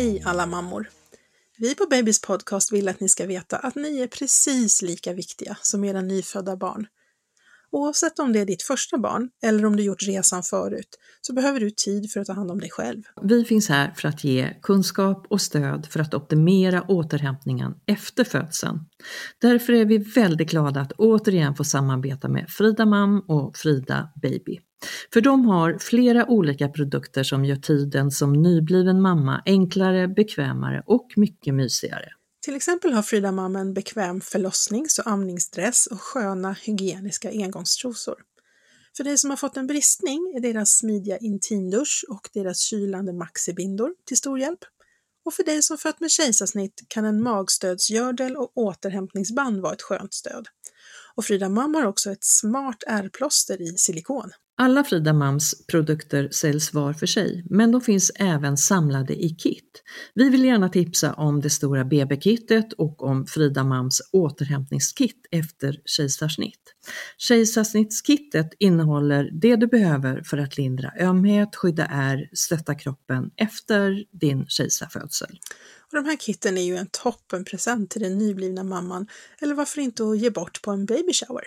[0.00, 0.90] Hej alla mammor!
[1.58, 5.56] Vi på Babys podcast vill att ni ska veta att ni är precis lika viktiga
[5.62, 6.86] som era nyfödda barn.
[7.72, 10.88] Oavsett om det är ditt första barn eller om du gjort resan förut
[11.20, 13.02] så behöver du tid för att ta hand om dig själv.
[13.22, 18.78] Vi finns här för att ge kunskap och stöd för att optimera återhämtningen efter födseln.
[19.40, 24.58] Därför är vi väldigt glada att återigen få samarbeta med Frida Mam och Frida Baby.
[25.12, 31.08] För de har flera olika produkter som gör tiden som nybliven mamma enklare, bekvämare och
[31.16, 32.08] mycket mysigare.
[32.40, 38.16] Till exempel har Frida Mam en bekväm förlossnings och amningsdress och sköna hygieniska engångstrosor.
[38.96, 43.94] För dig som har fått en bristning är deras smidiga intimdusch och deras kylande maxibindor
[44.06, 44.58] till stor hjälp.
[45.24, 50.14] Och för dig som fött med kejsarsnitt kan en magstödsgördel och återhämtningsband vara ett skönt
[50.14, 50.48] stöd.
[51.14, 54.30] Och Frida Mam har också ett smart ärrplåster i silikon.
[54.62, 59.82] Alla Frida Mams produkter säljs var för sig, men de finns även samlade i kit.
[60.14, 66.74] Vi vill gärna tipsa om det stora BB-kittet och om Frida Mams återhämtningskit efter kejsarsnitt.
[67.18, 74.46] Kejsarsnittskittet innehåller det du behöver för att lindra ömhet, skydda ärr, stötta kroppen efter din
[74.46, 75.38] kejsarfödsel.
[75.92, 79.06] Och de här kitten är ju en toppenpresent till den nyblivna mamman,
[79.40, 81.44] eller varför inte att ge bort på en baby shower.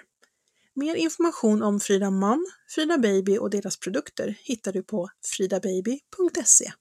[0.75, 6.71] Mer information om Frida Mam, Frida Baby och deras produkter hittar du på fridababy.se.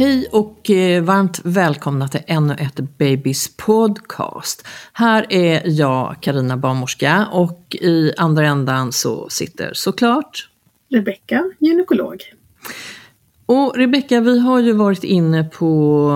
[0.00, 4.66] Hej och eh, varmt välkomna till ännu ett Babys podcast.
[4.92, 10.48] Här är jag, Karina barnmorska, och i andra ändan så sitter såklart
[10.90, 12.22] Rebecka, gynekolog.
[13.46, 16.10] Och Rebecka, vi har ju varit inne på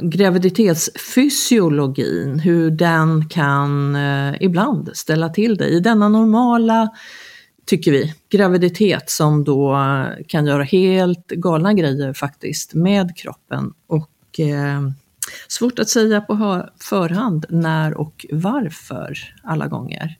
[0.00, 6.90] graviditetsfysiologin, hur den kan eh, ibland ställa till det i denna normala
[7.66, 9.76] tycker vi, graviditet som då
[10.28, 13.72] kan göra helt galna grejer faktiskt med kroppen.
[13.86, 14.90] Och eh,
[15.48, 20.18] svårt att säga på förhand när och varför alla gånger.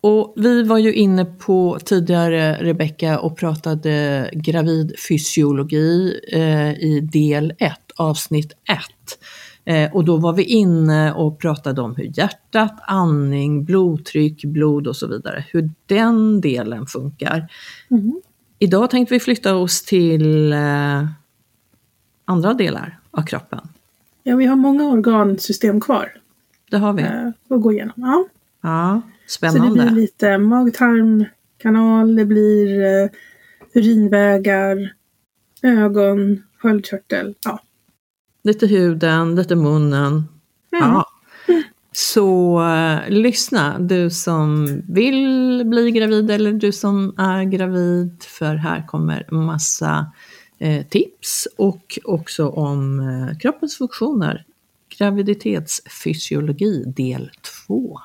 [0.00, 7.72] Och vi var ju inne på tidigare, Rebecka, och pratade gravidfysiologi eh, i del 1,
[7.96, 8.78] avsnitt 1.
[9.64, 14.96] Eh, och då var vi inne och pratade om hur hjärtat, andning, blodtryck, blod och
[14.96, 17.48] så vidare, hur den delen funkar.
[17.90, 18.20] Mm.
[18.58, 21.06] Idag tänkte vi flytta oss till eh,
[22.24, 23.60] andra delar av kroppen.
[24.22, 26.12] Ja, vi har många organsystem kvar.
[26.70, 27.02] Det har vi.
[27.02, 27.94] Eh, att gå igenom.
[27.96, 28.24] Ja.
[28.62, 29.68] ja, spännande.
[29.68, 33.10] Så det blir lite mag-tarmkanal, det blir eh,
[33.74, 34.92] urinvägar,
[35.62, 37.34] ögon, sköldkörtel.
[37.44, 37.60] Ja,
[38.44, 40.12] lite huden, lite munnen.
[40.12, 40.28] Mm.
[40.70, 41.06] Ja.
[41.94, 48.86] Så uh, lyssna, du som vill bli gravid eller du som är gravid, för här
[48.86, 50.12] kommer massa
[50.64, 54.44] uh, tips och också om uh, kroppens funktioner.
[54.98, 57.30] Graviditetsfysiologi del
[57.66, 58.00] 2.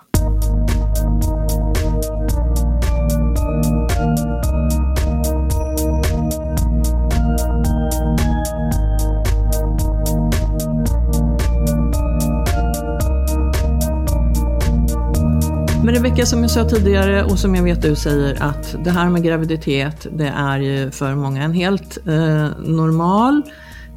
[15.87, 19.09] Men Rebecka, som jag sa tidigare och som jag vet du säger att det här
[19.09, 23.41] med graviditet, det är ju för många en helt eh, normal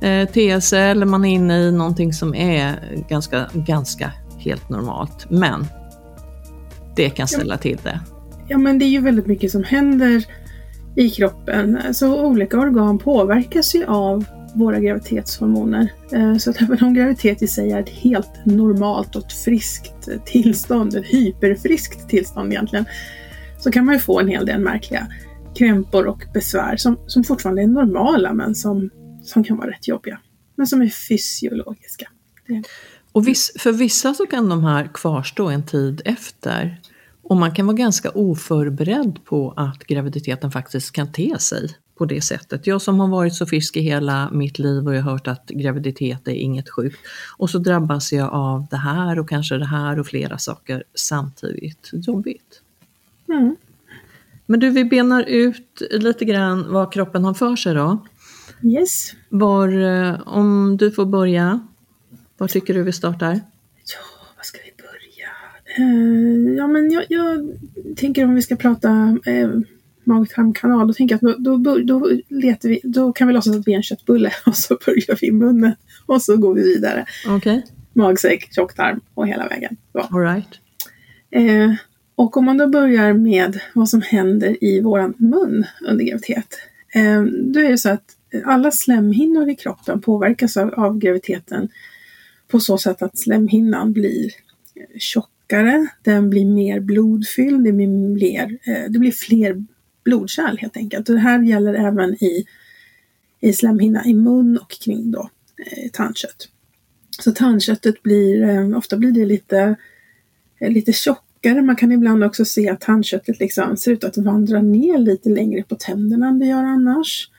[0.01, 2.75] eh, TSL, man är inne i någonting som är
[3.09, 5.31] ganska, ganska helt normalt.
[5.31, 5.67] Men
[6.97, 8.01] det kan ställa till det.
[8.49, 10.25] Ja, men det är ju väldigt mycket som händer
[10.97, 11.79] i kroppen.
[11.95, 14.25] Så olika organ påverkas ju av
[14.55, 15.93] våra graviditetshormoner.
[16.13, 20.09] Eh, så att även om graviditet i sig är ett helt normalt och ett friskt
[20.25, 22.85] tillstånd, ett hyperfriskt tillstånd egentligen,
[23.59, 25.07] så kan man ju få en hel del märkliga
[25.55, 28.91] krämpor och besvär som, som fortfarande är normala men som,
[29.23, 30.21] som kan vara rätt jobbiga.
[30.57, 32.09] Men som är fysiologiska.
[32.47, 32.63] Det.
[33.13, 36.81] Och viss, för vissa så kan de här kvarstå en tid efter.
[37.23, 42.21] Och man kan vara ganska oförberedd på att graviditeten faktiskt kan te sig på det
[42.21, 42.67] sättet.
[42.67, 45.49] Jag som har varit så frisk i hela mitt liv och jag har hört att
[45.49, 46.99] graviditet är inget sjukt.
[47.37, 51.91] Och så drabbas jag av det här och kanske det här och flera saker samtidigt.
[51.93, 52.63] Jobbigt.
[53.29, 53.57] Mm.
[54.47, 58.07] Men du, vi benar ut lite grann vad kroppen har för sig då.
[58.63, 59.13] Yes.
[59.29, 61.69] Var, eh, om du får börja,
[62.39, 63.33] var tycker du vi startar?
[63.33, 64.01] Ja,
[64.37, 65.29] var ska vi börja?
[65.89, 67.51] Uh, ja, men jag, jag,
[67.97, 69.61] tänker om vi ska prata uh,
[70.05, 73.69] mag-tarmkanal, då tänker jag att då, då, då, letar vi, då kan vi låtsas att
[73.69, 75.75] vi är en köttbulle och så börjar vi i munnen
[76.07, 77.05] och så går vi vidare.
[77.29, 79.77] Okej, Magsäck, tjocktarm och hela vägen.
[79.93, 79.99] Så.
[79.99, 80.61] all right.
[81.31, 81.75] Eh,
[82.15, 86.59] och om man då börjar med vad som händer i våran mun under graviditet.
[86.95, 91.69] Eh, då är det så att alla slemhinnor i kroppen påverkas av, av graviditeten
[92.49, 94.25] på så sätt att slemhinnan blir
[94.75, 99.65] eh, tjockare, den blir mer blodfylld, det blir, mer, eh, det blir fler
[100.05, 101.09] blodkärl helt enkelt.
[101.09, 102.45] Och det här gäller även i,
[103.41, 105.31] i slemhinna i mun och kring då,
[105.67, 106.49] eh, tandkött.
[107.19, 109.77] Så tandköttet blir, eh, ofta blir det lite,
[110.61, 111.63] eh, lite tjockare.
[111.63, 115.63] Man kan ibland också se att tandköttet liksom ser ut att vandra ner lite längre
[115.63, 117.31] på tänderna än det gör annars.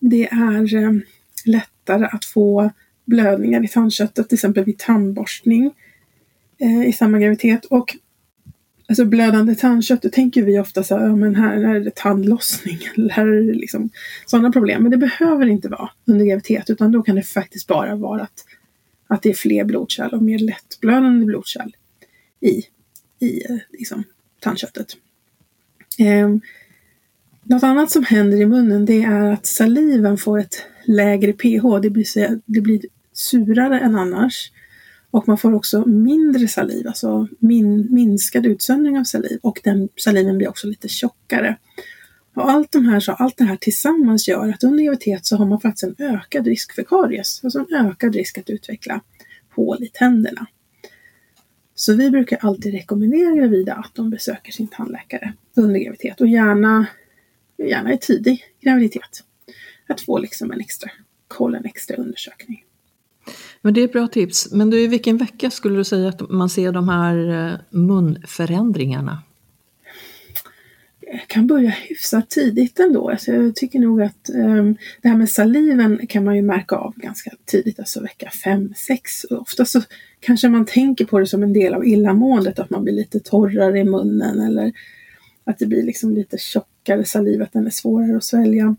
[0.00, 0.92] Det är eh,
[1.44, 2.70] lättare att få
[3.04, 5.74] blödningar i tandköttet, till exempel vid tandborstning
[6.58, 7.64] eh, i samma graviditet.
[7.64, 7.96] Och
[8.88, 11.94] alltså blödande tandkött, då tänker vi ofta så här, ja, men här, här är det
[11.94, 13.90] tandlossning, eller här är det liksom
[14.26, 14.82] sådana problem.
[14.82, 18.44] Men det behöver inte vara under graviditet, utan då kan det faktiskt bara vara att,
[19.06, 21.70] att det är fler blodkärl och mer lättblödande blodkärl
[22.40, 22.62] i,
[23.26, 24.04] i eh, liksom,
[24.40, 24.96] tandköttet.
[25.98, 26.28] Eh,
[27.42, 31.90] något annat som händer i munnen det är att saliven får ett lägre pH, det
[31.90, 32.80] blir, det blir
[33.12, 34.50] surare än annars.
[35.14, 40.38] Och man får också mindre saliv, alltså min, minskad utsöndring av saliv och den saliven
[40.38, 41.56] blir också lite tjockare.
[42.34, 45.46] Och allt, de här, så allt det här tillsammans gör att under graviditet så har
[45.46, 49.00] man faktiskt en ökad risk för karies, alltså en ökad risk att utveckla
[49.50, 50.46] hål i tänderna.
[51.74, 56.86] Så vi brukar alltid rekommendera gravida att de besöker sin tandläkare under graviditet och gärna,
[57.58, 59.24] gärna i tidig graviditet.
[59.86, 60.90] Att få liksom en extra
[61.28, 62.63] koll, en extra undersökning.
[63.64, 64.52] Men det är ett bra tips.
[64.52, 69.22] Men du, i vilken vecka skulle du säga att man ser de här eh, munförändringarna?
[71.00, 73.10] Jag kan börja hyfsat tidigt ändå.
[73.10, 76.94] Alltså jag tycker nog att um, det här med saliven kan man ju märka av
[76.96, 78.68] ganska tidigt, alltså vecka 5-6.
[79.30, 79.82] Ofta så
[80.20, 83.78] kanske man tänker på det som en del av illamåendet, att man blir lite torrare
[83.78, 84.72] i munnen eller
[85.44, 88.76] att det blir liksom lite tjockare saliv, att den är svårare att svälja.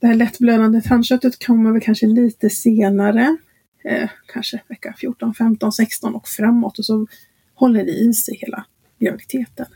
[0.00, 3.36] Det här lättblödande tandköttet kommer väl kanske lite senare,
[3.84, 7.06] eh, kanske vecka 14, 15, 16 och framåt och så
[7.54, 8.64] håller det i sig hela
[8.98, 9.66] graviditeten.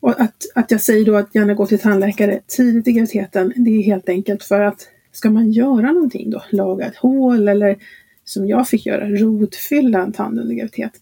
[0.00, 3.70] Och att, att jag säger då att gärna gå till tandläkare tidigt i graviditeten, det
[3.70, 7.76] är helt enkelt för att ska man göra någonting då, laga ett hål eller
[8.24, 11.00] som jag fick göra, rotfylla en tand under graviditet.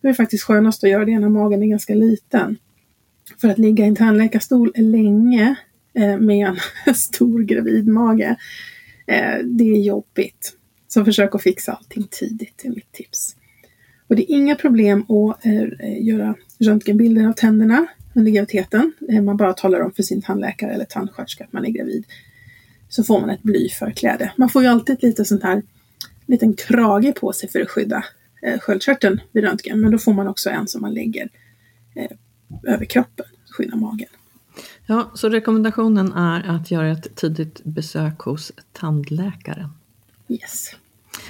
[0.00, 2.56] Då är det faktiskt skönast att göra det när magen är ganska liten.
[3.40, 5.56] För att ligga i en tandläkarstol länge
[5.94, 6.56] eh, med
[6.86, 8.36] en stor gravidmage, mage,
[9.06, 10.56] Eh, det är jobbigt.
[10.88, 13.36] Så försök att fixa allting tidigt, är mitt tips.
[14.08, 18.92] Och det är inga problem att eh, göra röntgenbilder av tänderna under graviditeten.
[19.08, 22.04] Eh, man bara talar om för sin tandläkare eller tandsköterska att man är gravid.
[22.88, 24.32] Så får man ett blyförkläde.
[24.36, 25.62] Man får ju alltid lite sånt här
[26.26, 28.04] liten krage på sig för att skydda
[28.42, 29.80] eh, sköldkörteln vid röntgen.
[29.80, 31.28] Men då får man också en som man lägger
[31.94, 32.10] eh,
[32.74, 34.08] över kroppen, skydda magen.
[34.86, 39.68] Ja, så rekommendationen är att göra ett tidigt besök hos tandläkaren.
[40.28, 40.70] Yes.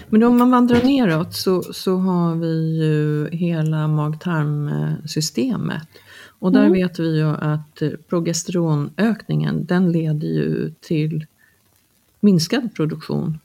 [0.08, 5.88] Men om man vandrar neråt så, så har vi ju hela mag-tarmsystemet.
[6.38, 6.72] Och där Mm.
[6.72, 11.26] vet vi ju att progesteronökningen den leder ju till
[12.20, 13.38] minskad produktion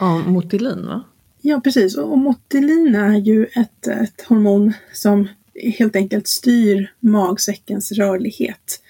[0.00, 0.86] av motilin.
[0.86, 1.02] Va?
[1.40, 1.96] Ja, precis.
[1.96, 5.28] Och motilin är ju ett, ett hormon som
[5.62, 8.80] helt enkelt styr magsäckens rörlighet.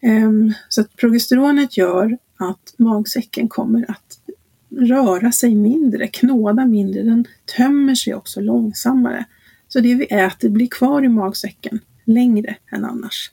[0.00, 4.18] Ehm, så att progesteronet gör att magsäcken kommer att
[4.70, 7.02] röra sig mindre, knåda mindre.
[7.02, 7.24] Den
[7.56, 9.24] tömmer sig också långsammare.
[9.68, 13.30] Så det vi äter blir kvar i magsäcken längre än annars.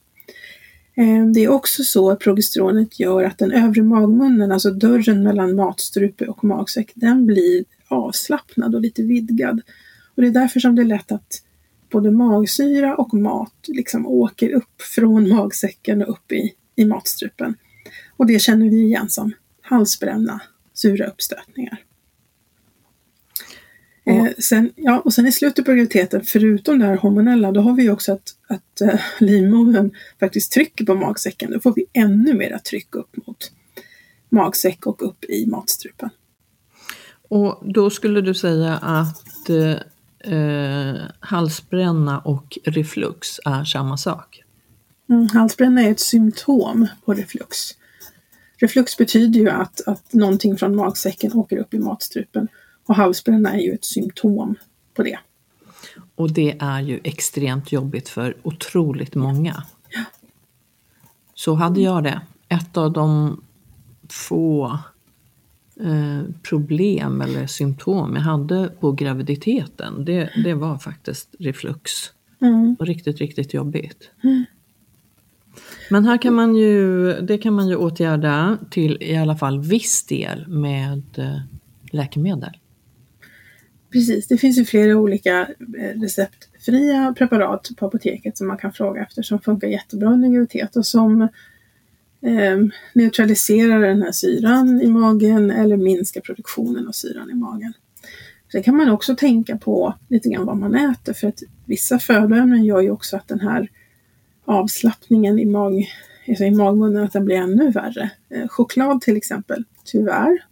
[0.96, 5.56] Ehm, det är också så att progesteronet gör att den övre magmunnen, alltså dörren mellan
[5.56, 9.62] matstrupe och magsäck, den blir avslappnad och lite vidgad.
[10.16, 11.42] Och det är därför som det är lätt att
[11.90, 17.56] både magsyra och mat liksom åker upp från magsäcken och upp i, i matstrupen.
[18.18, 20.42] Och det känner vi igen som halsbränna,
[20.74, 21.82] sura uppstötningar.
[24.06, 27.74] Eh, sen, ja, och sen i slutet på graviditeten, förutom det här hormonella, då har
[27.74, 31.52] vi också att, att eh, livmodern faktiskt trycker på magsäcken.
[31.52, 33.52] Då får vi ännu mera tryck upp mot
[34.30, 36.10] magsäck och upp i matstrupen.
[37.30, 39.50] Och då skulle du säga att
[40.28, 44.44] eh, halsbränna och reflux är samma sak?
[45.10, 47.58] Mm, halsbränna är ett symptom på reflux.
[48.58, 52.48] Reflux betyder ju att, att någonting från magsäcken åker upp i matstrupen
[52.86, 54.56] och halsbränna är ju ett symptom
[54.94, 55.20] på det.
[56.16, 59.64] Och det är ju extremt jobbigt för otroligt många.
[61.34, 62.22] Så hade jag det.
[62.50, 63.42] Ett av de
[64.10, 64.80] få
[66.44, 71.92] problem eller symptom jag hade på graviditeten, det, det var faktiskt reflux.
[72.42, 72.76] Mm.
[72.80, 74.12] Och riktigt, riktigt jobbigt.
[75.90, 80.06] Men här kan man ju, det kan man ju åtgärda till i alla fall viss
[80.06, 81.40] del med eh,
[81.92, 82.58] läkemedel.
[83.92, 85.42] Precis, det finns ju flera olika
[85.80, 90.76] eh, receptfria preparat på apoteket som man kan fråga efter som funkar jättebra under graviditet
[90.76, 91.28] och som
[92.26, 97.74] neutralisera neutraliserar den här syran i magen eller minskar produktionen av syran i magen.
[98.52, 102.66] Sen kan man också tänka på lite grann vad man äter för att vissa födoämnen
[102.66, 103.70] gör ju också att den här
[104.46, 105.90] avslappningen i, mag,
[106.28, 108.10] alltså i magmunnen att den blir ännu värre.
[108.30, 110.44] Eh, choklad till exempel, tyvärr,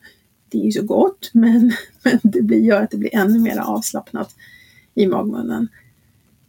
[0.50, 1.72] det är ju så gott men,
[2.04, 4.36] men det blir, gör att det blir ännu mer avslappnat
[4.96, 5.68] i magmunnen.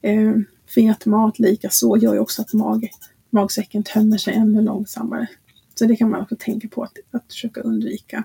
[0.03, 0.35] Eh,
[0.75, 2.91] fet mat likaså gör ju också att mag,
[3.35, 5.27] magsäcken tömmer sig ännu långsammare.
[5.75, 8.25] Så det kan man också tänka på att, att försöka undvika.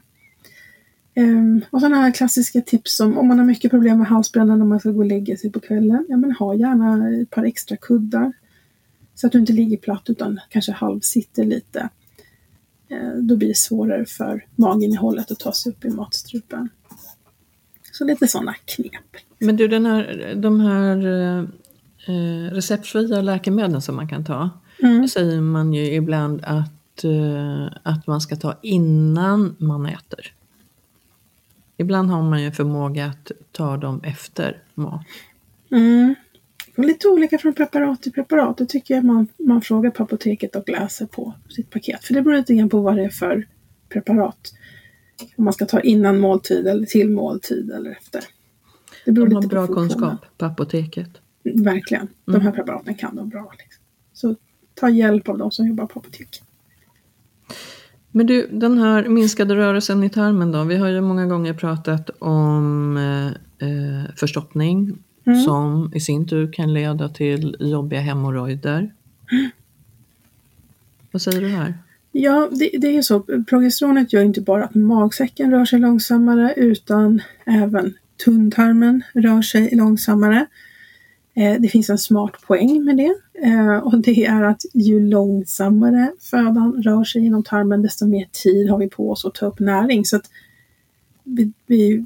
[1.15, 4.65] Um, och sådana här klassiska tips som om man har mycket problem med halsbränna när
[4.65, 6.05] man ska gå och lägga sig på kvällen.
[6.09, 8.33] Ja, men ha gärna ett par extra kuddar.
[9.15, 11.89] Så att du inte ligger platt utan kanske halvsitter lite.
[12.91, 16.69] Uh, då blir det svårare för maginnehållet att ta sig upp i matstrupen.
[17.91, 18.93] Så lite sådana knep.
[19.39, 21.39] Men du, den här, de här eh,
[22.07, 24.49] eh receptfria läkemedlen som man kan ta,
[24.83, 25.01] Mm.
[25.01, 30.33] det säger man ju ibland att, eh, att man ska ta innan man äter.
[31.77, 35.05] Ibland har man ju förmåga att ta dem efter mat.
[35.71, 36.15] Mm.
[36.75, 38.57] Lite olika från preparat till preparat.
[38.57, 42.03] Det tycker jag man, man frågar på apoteket och läser på sitt paket.
[42.03, 43.47] För det beror lite grann på vad det är för
[43.89, 44.53] preparat.
[45.35, 48.23] Om man ska ta innan måltid eller till måltid eller efter.
[49.05, 51.09] Det beror De har lite bra på kunskap på apoteket.
[51.43, 52.07] Verkligen.
[52.25, 52.41] De Mm.
[52.45, 53.53] här preparaten kan de bra.
[53.57, 53.83] Liksom.
[54.13, 54.35] Så
[54.79, 56.41] ta hjälp av de som jobbar på apotek.
[58.11, 60.63] Men du, den här minskade rörelsen i tarmen då?
[60.63, 64.97] Vi har ju många gånger pratat om eh, eh, förstoppning
[65.29, 65.41] Mm.
[65.41, 68.93] som i sin tur kan leda till jobbiga hemorrojder.
[71.11, 71.73] Vad säger du här?
[72.11, 73.19] Ja, det, det är så.
[73.49, 77.93] Progesteronet gör inte bara att magsäcken rör sig långsammare utan även
[78.25, 80.45] tunntarmen rör sig långsammare.
[81.33, 86.11] Eh, det finns en smart poäng med det Eh, och det är att ju långsammare
[86.19, 89.59] födan rör sig genom tarmen desto mer tid har vi på oss att ta upp
[89.59, 90.05] näring.
[90.05, 90.29] Så att
[91.23, 92.05] vi, vi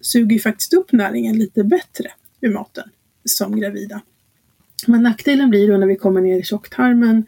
[0.00, 2.90] suger ju faktiskt upp näringen lite bättre ur maten
[3.24, 4.00] som gravida.
[4.86, 7.26] Men nackdelen blir då när vi kommer ner i tjocktarmen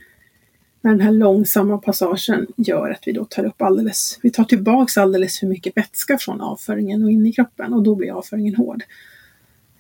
[0.81, 4.99] när den här långsamma passagen gör att vi då tar upp alldeles, vi tar tillbaks
[4.99, 8.83] alldeles för mycket vätska från avföringen och in i kroppen och då blir avföringen hård.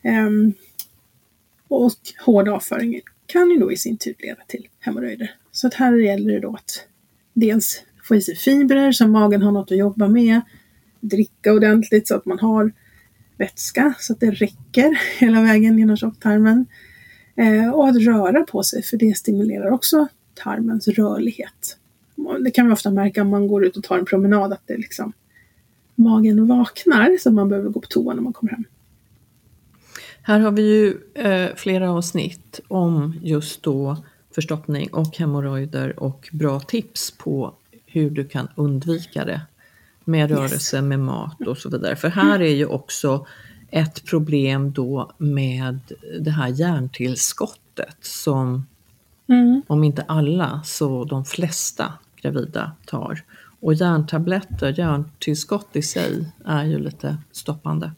[0.02, 0.52] Ehm,
[1.68, 1.92] och
[2.24, 3.00] hård avföring
[3.32, 5.34] kan ju då i sin tur leda till hemorrojder.
[5.52, 6.86] Så att här gäller det då att
[7.32, 10.40] dels få i sig fibrer så magen har något att jobba med,
[11.00, 12.72] dricka ordentligt så att man har
[13.36, 16.66] vätska så att det räcker hela vägen genom tjocktarmen.
[17.36, 21.76] Eh, och att röra på sig för det stimulerar också tarmens rörlighet.
[22.44, 24.76] Det kan vi ofta märka om man går ut och tar en promenad att det
[24.76, 25.12] liksom
[25.94, 28.64] magen vaknar så att man behöver gå på toa när man kommer hem.
[30.22, 33.96] Här har vi ju eh, flera avsnitt om just då
[34.34, 37.54] förstoppning och hemorrojder och bra tips på
[37.86, 39.40] hur du kan undvika det
[40.04, 40.38] med Yes.
[40.38, 41.96] rörelse, med mat och så vidare.
[41.96, 43.26] För här är ju också
[43.70, 45.78] ett problem då med
[46.20, 48.66] det här järntillskottet som
[49.28, 49.62] Mm.
[49.66, 53.22] om inte alla så de flesta gravida tar.
[53.60, 57.92] Och järntabletter, järntillskott i sig är ju lite stoppande.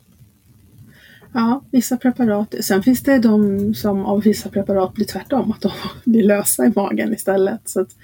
[1.35, 2.55] Ja, vissa preparat.
[2.61, 5.71] Sen finns det de som av vissa preparat blir tvärtom, att de
[6.11, 7.69] blir lösa i magen istället.
[7.69, 7.97] Så att,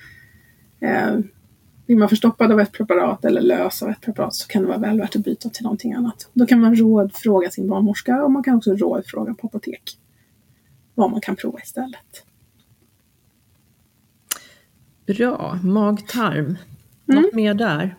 [0.80, 1.18] eh,
[1.87, 4.78] blir man förstoppad av ett preparat eller lös av ett preparat så kan det vara
[4.78, 6.30] väl värt att byta till någonting annat.
[6.32, 9.99] Då kan man rådfråga sin barnmorska och man kan också rådfråga på apotek
[10.94, 12.25] vad man kan prova istället.
[15.06, 16.56] Bra, mag-tarm.
[17.04, 17.97] Något mer där?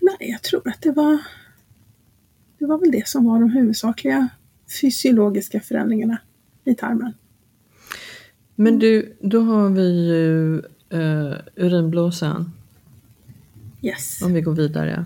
[0.00, 1.18] Nej, jag tror att det var
[2.58, 4.28] det var väl det som var de huvudsakliga
[4.80, 6.18] fysiologiska förändringarna
[6.64, 7.12] i tarmen.
[8.54, 10.62] Men du, då har vi ju
[10.98, 12.52] uh, urinblåsan,
[13.82, 14.22] Yes.
[14.22, 15.04] om vi går vidare.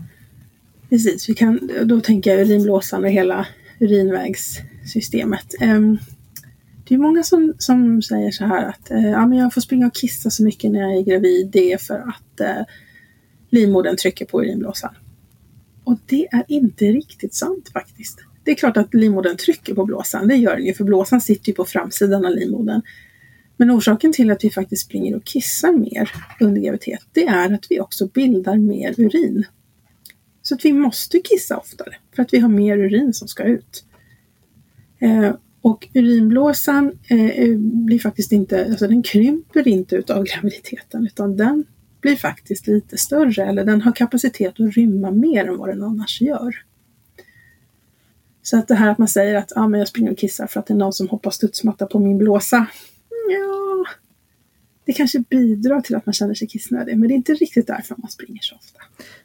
[0.89, 3.47] Precis, vi kan, då tänker jag urinblåsan och hela
[3.81, 5.55] urinvägssystemet.
[5.61, 5.99] Ehm,
[6.89, 9.87] det är många som, som säger så här att eh, ja, men jag får springa
[9.87, 11.51] och kissa så mycket när jag är gravid.
[11.53, 12.65] Det är för att eh,
[13.51, 14.95] livmodern trycker på urinblåsan.
[15.91, 18.19] Och det är inte riktigt sant faktiskt.
[18.45, 21.49] Det är klart att livmodern trycker på blåsan, det gör den ju för blåsan sitter
[21.49, 22.83] ju på framsidan av livmodern.
[23.57, 27.67] Men orsaken till att vi faktiskt springer och kissar mer under graviditet, det är att
[27.71, 29.45] vi också bildar mer urin.
[30.43, 33.85] Så att vi måste kissa oftare för att vi har mer urin som ska ut.
[34.99, 41.65] Eh, och urinblåsan eh, blir faktiskt inte, alltså den krymper inte utav graviditeten utan den
[42.01, 46.21] blir faktiskt lite större eller den har kapacitet att rymma mer än vad den annars
[46.21, 46.55] gör.
[48.43, 50.61] Så att det här att man säger att ah, men jag springer och kissar för
[50.61, 52.67] att det är någon som hoppar studsmatta på min blåsa.
[53.31, 53.85] Ja,
[54.85, 57.97] det kanske bidrar till att man känner sig kissnödig men det är inte riktigt därför
[57.99, 58.81] man springer så ofta.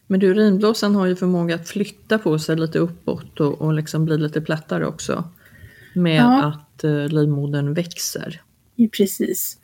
[0.08, 4.06] Men du, urinblåsan har ju förmåga att flytta på sig lite uppåt och, och liksom
[4.06, 5.24] bli lite plattare också.
[5.94, 6.46] Med ja.
[6.46, 8.42] att eh, livmodern växer.
[8.76, 9.58] Ja, precis.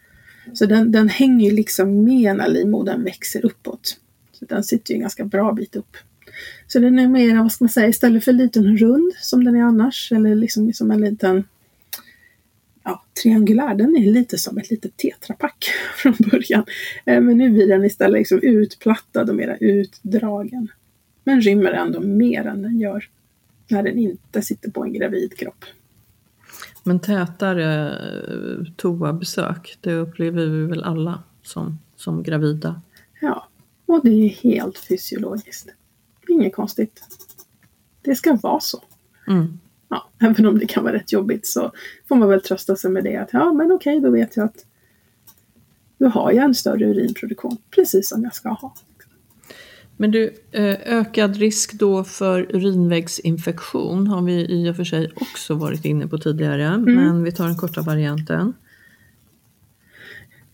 [0.53, 3.97] Så den, den hänger ju liksom med när livmodern växer uppåt.
[4.31, 5.97] Så den sitter ju en ganska bra bit upp.
[6.67, 9.55] Så den är mer, vad ska man säga, istället för en liten rund som den
[9.55, 11.43] är annars, eller liksom som en liten
[12.83, 16.65] ja, triangulär, den är lite som ett litet tetrapack från början.
[17.05, 20.67] Eh, men nu blir den istället liksom utplattad och mera utdragen.
[21.23, 23.09] Men rymmer ändå mer än den gör
[23.67, 25.65] när den inte sitter på en gravid kropp.
[26.83, 32.81] Men tätare eh, toabesök, det upplever vi väl alla som, som gravida?
[33.21, 33.47] Ja,
[33.85, 35.69] och det är helt fysiologiskt.
[36.27, 37.01] Inget konstigt.
[38.01, 38.83] Det ska vara så.
[39.27, 39.59] Mm.
[39.89, 41.71] Ja, även om det kan vara rätt jobbigt så
[42.07, 44.65] får man väl trösta sig med det att ja men okej, då vet jag att
[45.97, 48.73] då har jag en större urinproduktion, precis som jag ska ha.
[50.01, 55.55] Men du, eh, ökad risk då för urinvägsinfektion har vi i och för sig också
[55.55, 56.95] varit inne på tidigare, mm.
[56.95, 58.53] men vi tar den korta varianten.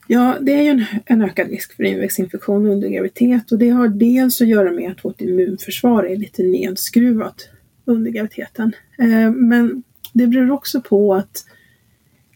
[0.07, 3.87] Ja, det är ju en, en ökad risk för urinvägsinfektion under graviditet och det har
[3.87, 7.49] dels att göra med att vårt immunförsvar är lite nedskruvat
[7.85, 8.71] under graviditeten.
[8.97, 11.45] Eh, men det beror också på att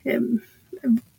[0.03, 0.22] eh,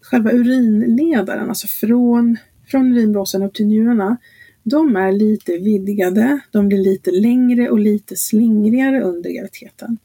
[0.03, 4.17] själva urinledaren, alltså från, från urinblåsan upp till njurarna,
[4.63, 9.99] de är lite vidgade, de blir lite längre och lite slingrigare under graviditeten.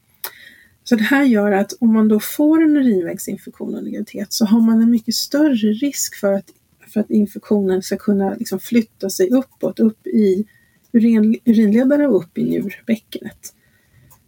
[0.84, 4.62] Så det här gör att om man då får en urinvägsinfektion under graviditet så har
[4.62, 6.50] man en mycket större risk för att,
[6.88, 10.46] för att infektionen ska kunna liksom flytta sig uppåt, upp i
[10.92, 13.54] urin, urinledare och upp i njurbäckenet.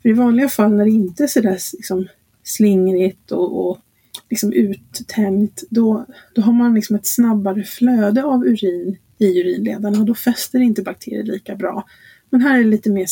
[0.01, 2.07] För i vanliga fall när det inte är sådär liksom
[2.43, 3.77] slingrigt och, och
[4.29, 10.05] liksom uttänt, då, då har man liksom ett snabbare flöde av urin i urinledarna och
[10.05, 11.87] då fäster inte bakterier lika bra.
[12.29, 13.05] Men här är det lite mer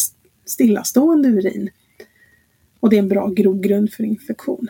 [0.45, 1.69] stillastående urin.
[2.79, 4.69] Och det är en bra grogrund för infektion.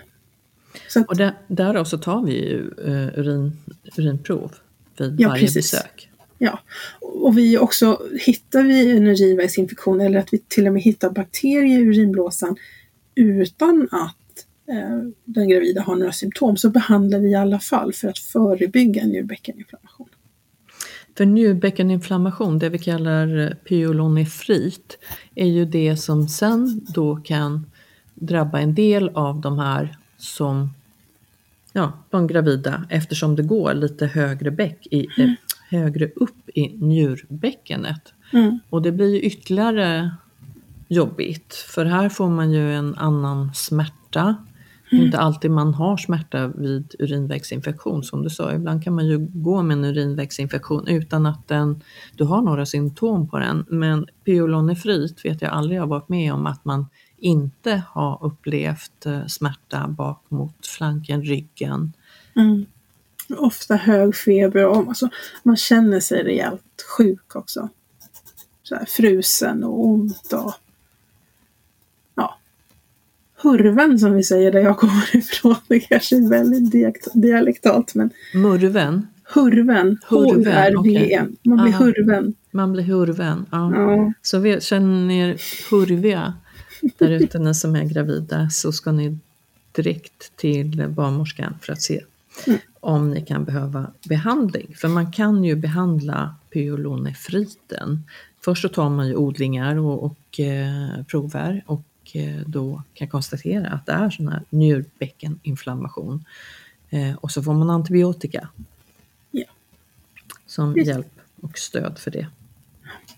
[0.95, 3.52] Att, och där, därav så tar vi ju uh, urin,
[3.97, 4.56] urinprov
[4.97, 5.71] vid ja, varje precis.
[5.71, 6.10] besök.
[6.38, 6.60] Ja,
[7.00, 11.80] och vi också, hittar vi en urinvägsinfektion eller att vi till och med hittar bakterier
[11.80, 12.56] i urinblåsan
[13.15, 18.08] utan att eh, den gravida har några symptom så behandlar vi i alla fall för
[18.08, 20.10] att förebygga njurbäckeninflammation.
[21.18, 24.98] För njurbäckeninflammation, det vi kallar pyelonefrit,
[25.36, 27.66] är ju det som sen då kan
[28.14, 30.74] drabba en del av de här som
[31.74, 35.30] ja, de gravida eftersom det går lite högre, bäck i, mm.
[35.30, 35.36] eh,
[35.80, 38.14] högre upp i njurbäckenet.
[38.34, 38.60] Mm.
[38.70, 40.12] Och det blir ju ytterligare
[40.88, 44.36] jobbigt för här får man ju en annan smärta
[44.91, 45.06] Mm.
[45.06, 48.54] Inte alltid man har smärta vid urinvägsinfektion som du sa.
[48.54, 51.84] Ibland kan man ju gå med en urinvägsinfektion utan att den,
[52.15, 53.65] du har några symptom på den.
[53.69, 56.86] Men pyelonefrit vet jag aldrig har varit med om att man
[57.17, 61.93] inte har upplevt eh, smärta bak mot flanken, ryggen.
[62.36, 62.65] Mm.
[63.38, 65.10] Ofta hög feber och alltså,
[65.43, 67.69] man känner sig rejält sjuk också.
[68.63, 70.54] Så här, frusen och ont och
[73.41, 75.56] Hurven som vi säger där jag kommer ifrån.
[75.67, 79.08] Det kanske är väldigt dialektalt men Murven?
[79.34, 79.97] Hurven.
[80.10, 81.19] Hurven, okay.
[81.43, 81.84] Man blir Aha.
[81.84, 82.34] hurven.
[82.52, 83.71] Man blir hurven, ja.
[83.76, 84.13] ja.
[84.21, 85.38] Så vi, känner er
[85.71, 86.34] hurviga
[86.97, 89.17] där ute ni som är gravida så ska ni
[89.71, 92.02] direkt till barnmorskan för att se
[92.47, 92.60] mm.
[92.80, 94.73] om ni kan behöva behandling.
[94.76, 98.04] För man kan ju behandla pyelonefriten.
[98.41, 101.84] Först så tar man ju odlingar och, och eh, prover och
[102.46, 106.26] då kan konstatera att det är sån här njurbäckeninflammation.
[106.90, 108.50] Eh, och så får man antibiotika
[109.32, 109.46] ja.
[110.46, 110.88] som Just.
[110.88, 112.28] hjälp och stöd för det.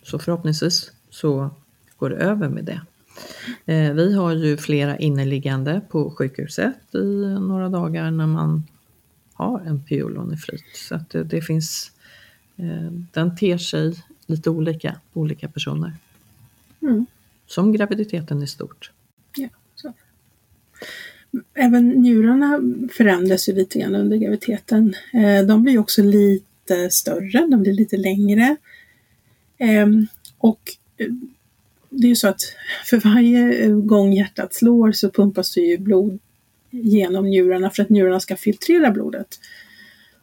[0.03, 1.49] Så förhoppningsvis så
[1.97, 2.81] går det över med det.
[3.73, 8.63] Eh, vi har ju flera inneliggande på sjukhuset i några dagar när man
[9.33, 10.75] har en pyelonefrit.
[10.75, 11.91] Så att det, det finns,
[13.11, 15.93] den ter sig lite olika på olika personer.
[16.81, 17.05] Mm
[17.49, 18.91] som graviditeten i stort.
[19.35, 19.93] Ja, så.
[21.53, 22.59] även njurarna
[22.93, 24.93] förändras ju lite grann under graviditeten.
[25.13, 28.55] Eh, de blir också lite större, de blir lite längre.
[29.57, 30.07] Ehm,
[30.37, 30.61] och
[30.97, 31.07] eh,
[31.89, 32.41] det är ju så att
[32.85, 36.19] för varje eh, gång hjärtat slår så pumpas det ju blod
[36.71, 39.39] genom njurarna för att njurarna ska filtrera blodet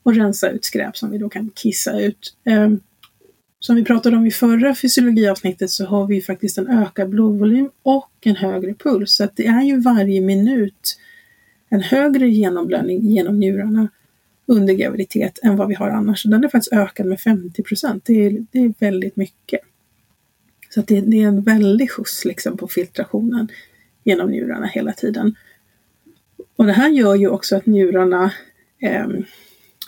[0.03, 2.37] och rensa ut skräp som vi då kan kissa ut.
[2.45, 2.81] Ehm,
[3.67, 8.11] som vi pratade om i förra fysiologiavsnittet så har vi faktiskt en ökad blodvolym och
[8.21, 9.15] en högre puls.
[9.15, 10.99] Så att det är ju varje minut
[11.69, 13.89] en högre genomblödning genom njurarna
[14.47, 16.23] under graviditet än vad vi har annars.
[16.23, 18.05] Den är faktiskt ökad med 50 procent.
[18.05, 19.61] Det är, det är väldigt mycket.
[20.71, 23.49] Så det, det, är en väldig skjuts liksom på filtrationen
[24.05, 25.35] genom njurarna hela tiden.
[26.57, 28.33] Och det här gör ju också att njurarna
[28.79, 29.07] eh,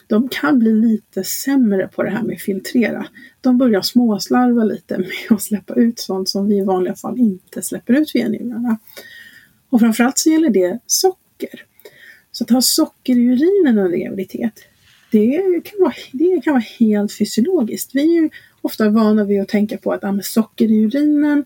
[0.08, 3.06] de kan bli lite sämre på det här med att filtrera.
[3.40, 7.62] De börjar småslarva lite med att släppa ut sånt som vi i vanliga fall inte
[7.62, 8.78] släpper ut via njurarna.
[9.70, 11.64] Och framförallt så gäller det socker.
[12.32, 14.52] Så att ha socker i urinen under graviditet,
[15.10, 17.94] det kan vara, det kan vara helt fysiologiskt.
[17.94, 21.44] Vi är ju ofta vana vid att tänka på att ah, med socker i urinen,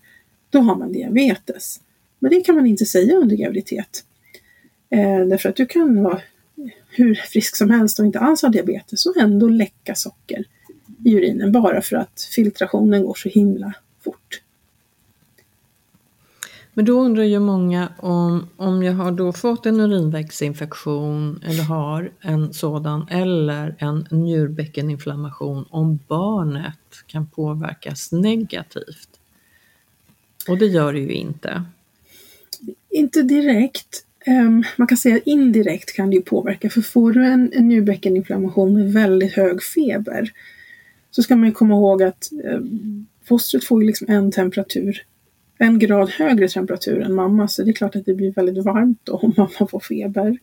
[0.49, 1.79] då har man diabetes.
[2.19, 4.03] Men det kan man inte säga under graviditet.
[4.89, 6.21] Eh, därför att du kan vara
[6.95, 10.45] hur frisk som helst och inte alls ha diabetes och ändå läcka socker
[11.05, 14.41] i urinen bara för att filtrationen går så himla fort.
[16.73, 22.11] Men då undrar ju många om, om jag har då fått en urinvägsinfektion eller har
[22.21, 29.09] en sådan eller en njurbäckeninflammation om barnet kan påverkas negativt.
[30.47, 31.63] Och det gör det ju inte.
[32.89, 34.05] Inte direkt.
[34.27, 37.67] Um, man kan säga att indirekt kan det ju påverka, för får du en, en
[37.67, 40.31] njurbäckeninflammation med väldigt hög feber
[41.11, 45.05] så ska man ju komma ihåg att um, fostret får ju liksom en temperatur,
[45.57, 48.99] en grad högre temperatur än mamma, så det är klart att det blir väldigt varmt
[49.03, 50.37] då om mamma får feber.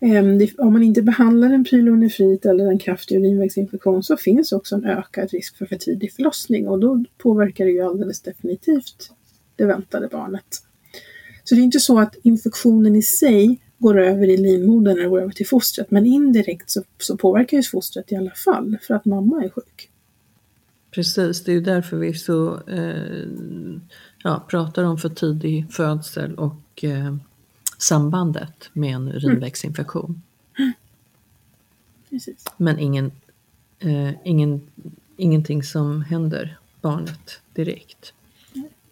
[0.00, 4.74] Um, det, om man inte behandlar en pylonefrit eller en kraftig urinvägsinfektion så finns också
[4.74, 9.10] en ökad risk för för tidig förlossning och då påverkar det ju alldeles definitivt
[9.56, 10.65] det väntade barnet.
[11.48, 15.20] Så det är inte så att infektionen i sig går över i livmodern eller går
[15.20, 19.04] över till fostret, men indirekt så, så påverkar ju fostret i alla fall för att
[19.04, 19.90] mamma är sjuk.
[20.90, 23.26] Precis, det är ju därför vi så eh,
[24.22, 27.16] ja, pratar om för tidig födsel och eh,
[27.78, 30.22] sambandet med en urinvägsinfektion.
[30.58, 30.72] Mm.
[32.56, 33.10] Men ingen,
[33.78, 34.60] eh, ingen,
[35.16, 38.12] ingenting som händer barnet direkt.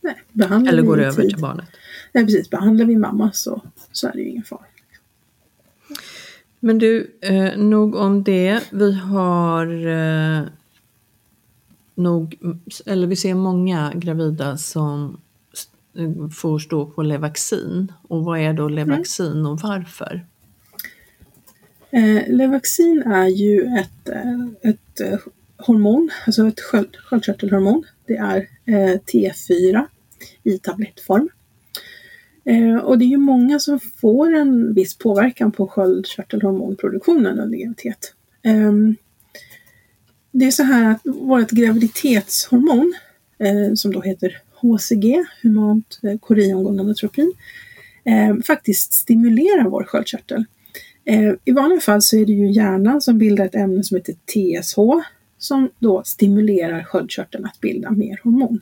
[0.01, 1.31] Nej, Eller går över tid.
[1.31, 1.69] till barnet.
[2.15, 4.65] Nej precis, behandlar vi mamma så, så är det ju ingen fara.
[6.61, 8.61] Men du, eh, nog om det.
[8.73, 10.43] Vi har eh,
[11.95, 12.39] nog,
[12.87, 15.21] eller vi ser många gravida som
[16.33, 17.93] får stå på Levaxin.
[18.09, 19.47] Och vad är då Levaxin mm.
[19.47, 20.27] och varför?
[21.91, 25.19] Eh, Levaxin är ju ett, eh, ett eh,
[25.57, 27.85] hormon, alltså ett sköld, sköldkörtelhormon.
[28.07, 29.87] Det är eh, T4
[30.43, 31.29] i tablettform.
[32.45, 38.15] Eh, och det är ju många som får en viss påverkan på sköldkörtelhormonproduktionen under graviditet.
[38.43, 38.73] Eh,
[40.33, 42.95] det är så här att vårt graviditetshormon,
[43.39, 47.33] eh, som då heter HCG, humant eh, koriongonadotropin,
[48.05, 50.45] eh, faktiskt stimulerar vår sköldkörtel.
[51.05, 54.15] Eh, I vanliga fall så är det ju hjärnan som bildar ett ämne som heter
[54.15, 54.79] TSH
[55.39, 58.61] som då stimulerar sköldkörteln att bilda mer hormon.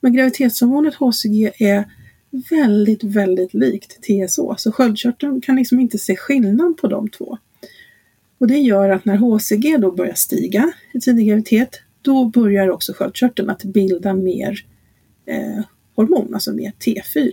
[0.00, 1.84] Men graviditetshormonet HCG är
[2.30, 7.38] väldigt, väldigt likt TSH, så sköldkörteln kan liksom inte se skillnad på de två.
[8.38, 12.92] Och det gör att när HCG då börjar stiga i tidig graviditet, då börjar också
[12.92, 14.64] sköldkörteln att bilda mer
[15.26, 17.32] eh, hormon, alltså mer T4.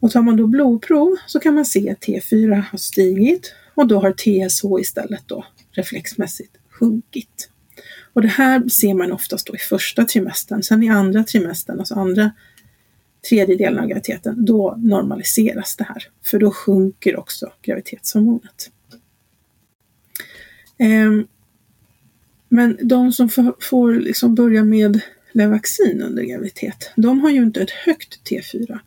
[0.00, 4.00] Och tar man då blodprov så kan man se att T4 har stigit och då
[4.00, 7.50] har TSH istället då reflexmässigt sjunkit.
[8.12, 10.62] Och det här ser man oftast då i första trimestern.
[10.62, 12.30] Sen i andra trimestern, alltså andra
[13.28, 16.08] tredje delen av graviditeten, då normaliseras det här.
[16.22, 18.70] För då sjunker också graviditetshormonet.
[20.78, 21.26] Ehm,
[22.48, 23.28] men de som
[23.60, 25.00] får liksom börja med
[25.32, 28.78] Levaxin under graviditet, de har ju inte ett högt T4.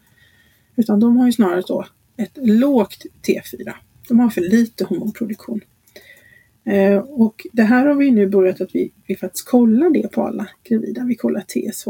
[0.75, 1.85] Utan de har ju snarare då
[2.17, 3.73] ett lågt T4.
[4.07, 5.61] De har för lite hormonproduktion.
[6.65, 10.21] Eh, och det här har vi nu börjat att vi, vi faktiskt kollar det på
[10.21, 11.03] alla gravida.
[11.03, 11.87] Vi kollar TSH.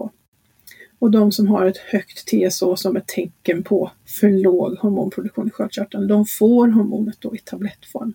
[1.00, 5.52] Och de som har ett högt TSH som ett tecken på för låg hormonproduktion i
[5.52, 8.14] sköldkörteln, de får hormonet då i tablettform.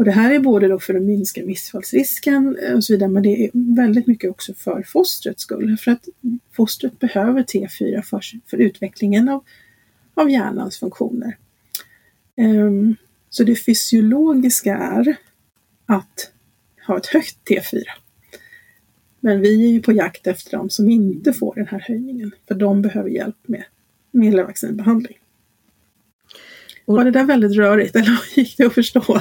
[0.00, 3.22] Och det här är både då för att minska missfallsrisken eh, och så vidare, men
[3.22, 5.76] det är väldigt mycket också för fostrets skull.
[5.76, 6.04] För att
[6.52, 9.44] fostret behöver T4 för, för utvecklingen av,
[10.14, 11.36] av hjärnans funktioner.
[12.36, 12.96] Um,
[13.30, 15.16] så det fysiologiska är
[15.86, 16.32] att
[16.86, 17.82] ha ett högt T4.
[19.20, 22.54] Men vi är ju på jakt efter dem som inte får den här höjningen, för
[22.54, 23.64] de behöver hjälp med
[24.10, 25.16] medelvaccinbehandling.
[26.84, 29.20] Och- Var det där väldigt rörigt eller gick det att förstå?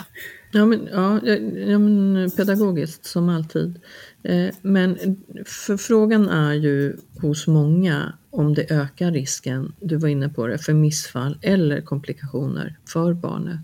[0.52, 1.34] Ja, men, ja, ja,
[1.68, 3.80] ja, men pedagogiskt som alltid.
[4.24, 4.98] Eh, men
[5.46, 10.58] för frågan är ju hos många om det ökar risken, du var inne på det,
[10.58, 13.60] för missfall eller komplikationer för barnet.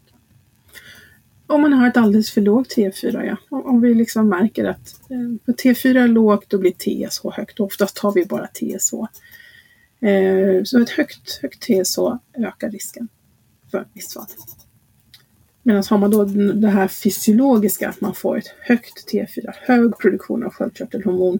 [1.48, 3.38] Om man har ett alldeles för lågt T4, ja.
[3.50, 7.60] Om om vi liksom märker att eh, T4 är lågt, då blir TSH högt.
[7.60, 8.94] Oftast har vi bara TSH.
[10.06, 12.00] Eh, så ett högt, högt TSH
[12.38, 13.08] ökar risken
[13.72, 14.26] för missfall.
[15.64, 20.44] Medan har man då det här fysiologiska, att man får ett högt T4, hög produktion
[20.44, 21.40] av sköldkörtelhormon,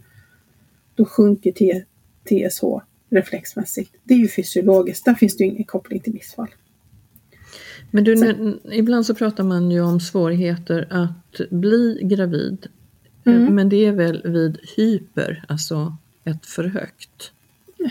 [0.96, 1.84] då sjunker T,
[2.24, 2.64] TSH
[3.10, 3.96] reflexmässigt.
[4.04, 6.48] Det är ju fysiologiskt, där finns det ju ingen koppling till missfall.
[7.92, 12.68] Men du, Så- när, ibland så pratar man ju om svårigheter att bli gravid.
[13.26, 13.56] Mm.
[13.56, 17.32] Men det är väl vid hyper, alltså ett för högt.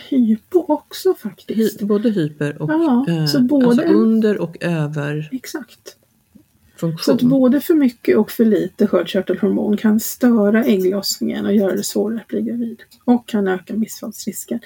[0.08, 1.82] Hypo också faktiskt.
[1.82, 5.96] Hy, både hyper och Ja, eh, så både- alltså under och över Exakt.
[6.74, 7.14] Så funktion.
[7.14, 12.20] att både för mycket och för lite sköldkörtelhormon kan störa ägglossningen och göra det svårare
[12.20, 12.82] att bli gravid.
[13.04, 14.60] Och kan öka missfallsrisken.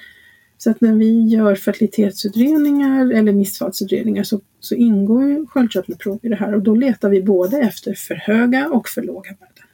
[0.58, 6.36] Så att när vi gör fertilitetsutredningar eller missfallsutredningar så, så ingår ju sköldkörtelprov i det
[6.36, 9.64] här och då letar vi både efter för höga och för låga värden.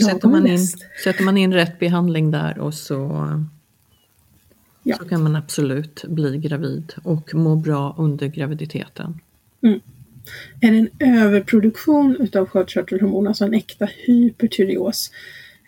[0.00, 0.58] Så sätter man, in,
[1.04, 3.26] sätter man in rätt behandling där och så,
[4.82, 4.96] Ja.
[4.96, 9.20] så kan man absolut bli gravid och må bra under graviditeten.
[10.60, 15.10] Är det en överproduktion utav sköldkörtelhormon, alltså en äkta hypertyreos,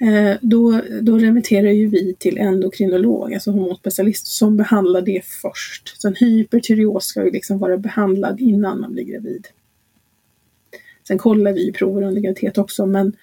[0.00, 6.00] Eh, då, då remitterar ju vi till endokrinolog, alltså hormonspecialist, som behandlar det först.
[6.00, 9.48] Så en hypertyreos ska ju liksom vara behandlad innan man blir gravid.
[11.08, 13.16] Sen kollar vi prover under graviditet också, men,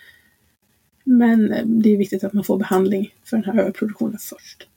[1.04, 4.68] men eh, det är viktigt att man får behandling för den här överproduktionen först.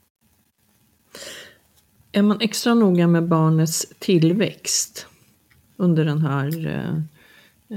[2.11, 5.05] Är man extra noga med barnets tillväxt
[5.77, 6.95] under den här eh,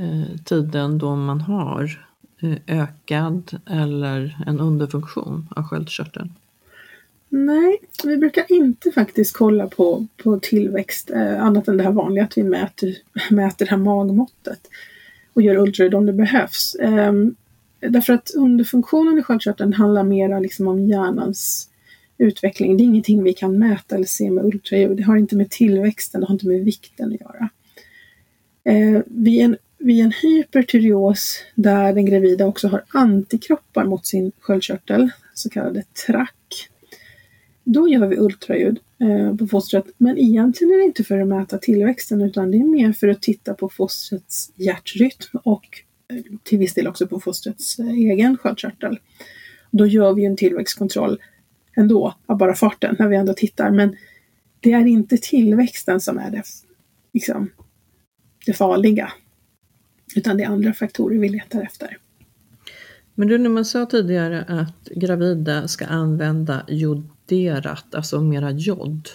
[0.02, 2.06] eh tiden då man har
[2.42, 6.32] Eh, ökad eller en underfunktion av sköldkörteln?
[7.28, 12.24] Nej, vi brukar inte faktiskt kolla på, på tillväxt eh, annat än det här vanliga
[12.24, 12.96] att vi mäter,
[13.30, 14.60] mäter det här magmåttet
[15.32, 16.74] och gör ultraljud om det behövs.
[16.74, 17.12] Eh,
[17.80, 21.70] därför att underfunktionen i sköldkörteln handlar mer liksom om hjärnans
[22.18, 22.76] utveckling.
[22.76, 24.96] Det är ingenting vi kan mäta eller se med ultraljud.
[24.96, 27.48] Det har inte med tillväxten, det har inte med vikten att göra.
[28.64, 35.10] Eh, vid, en, vid en hypertyreos där den gravida också har antikroppar mot sin sköldkörtel,
[35.34, 36.30] så kallade TRAC,
[37.64, 39.84] då gör vi ultraljud eh, på fostret.
[39.96, 43.22] Men egentligen är det inte för att mäta tillväxten utan det är mer för att
[43.22, 45.64] titta på fostrets hjärtrytm och
[46.10, 48.98] eh, till viss del också på fostrets eh, egen sköldkörtel.
[49.70, 51.22] Då gör vi en tillväxtkontroll
[51.76, 53.70] ändå av bara farten när vi ändå tittar.
[53.70, 53.96] Men
[54.60, 56.42] det är inte tillväxten som är det,
[57.12, 57.50] liksom,
[58.46, 59.12] det farliga.
[60.14, 61.98] Utan det är andra faktorer vi letar efter.
[63.14, 69.08] Men du, när man sa tidigare att gravida ska använda joderat, alltså mera jod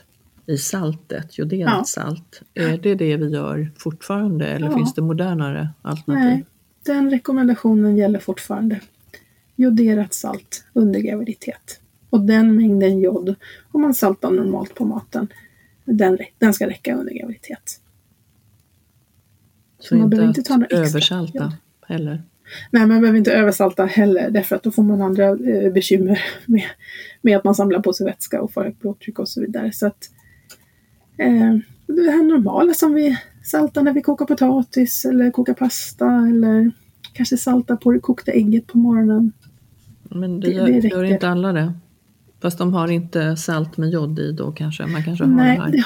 [0.46, 1.84] i saltet, joderat Ja.
[1.86, 2.42] salt.
[2.54, 4.78] Är det det vi gör fortfarande eller Ja.
[4.78, 6.26] finns det modernare alternativ?
[6.26, 6.46] Nej,
[6.86, 8.80] den rekommendationen gäller fortfarande.
[9.56, 11.80] Joderat salt under graviditet.
[12.10, 13.36] Och den mängden jod,
[13.72, 15.28] om man saltar normalt på maten,
[15.86, 17.82] den, den ska räcka under graviditet.
[19.80, 21.52] Så man behöver inte ta några extra översalta jod.
[21.88, 22.24] heller.
[22.72, 26.64] Nej, man behöver inte översalta heller därför att då får man andra eh, bekymmer med,
[27.22, 29.72] med att man samlar på sig vätska och får högt blodtryck och så vidare.
[29.72, 30.10] Så att
[31.18, 36.72] eh, det här normala som vi saltar när vi kokar potatis eller kokar pasta eller
[37.14, 39.32] kanske saltar på det kokta ägget på morgonen.
[40.04, 41.74] Men det, gör, det gör inte alla det.
[42.42, 44.86] Fast de har inte salt med jod i då kanske.
[44.86, 45.72] Man kanske har Nej, det här.
[45.72, 45.84] det,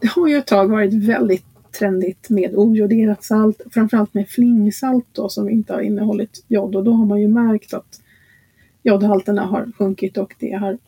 [0.00, 1.44] det har ju ett tag varit väldigt
[1.78, 6.76] trendigt med ojoderat salt, framförallt med flingsalt då, som inte har innehållit jod.
[6.76, 8.00] Och då har man ju märkt att
[8.82, 10.78] jodhalterna har sjunkit och det, har, eh,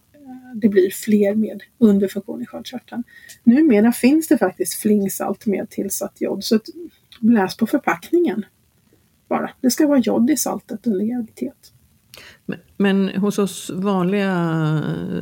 [0.54, 3.04] det blir fler med underfunktion i sköldkörteln.
[3.44, 6.66] Numera finns det faktiskt flingsalt med tillsatt jod, så att,
[7.20, 8.44] läs på förpackningen
[9.28, 9.50] bara.
[9.60, 11.72] Det ska vara jod i saltet under graviditet.
[12.46, 14.32] Men, men hos oss vanliga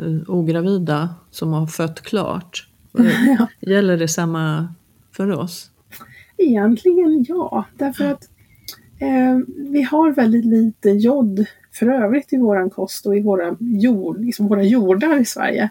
[0.05, 2.69] eh, ogravida som har fött klart,
[3.39, 3.47] Ja.
[3.61, 4.75] gäller det samma
[5.17, 5.71] för oss?
[6.37, 8.31] Egentligen ja, därför att
[8.99, 14.21] eh, vi har väldigt lite jod för övrigt i våran kost och i våra, jord,
[14.21, 15.71] liksom våra jordar i Sverige.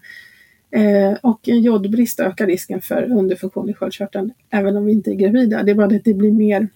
[0.72, 5.16] Eh, och en jodbrist ökar risken för underfunktion i sköldkörteln även om vi inte är
[5.16, 5.64] gravida.
[5.64, 6.68] Det är bara det att det blir mer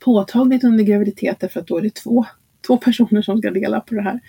[0.00, 2.24] påtagligt under graviditeten för att då är det två,
[2.66, 4.20] två personer som ska dela på det här.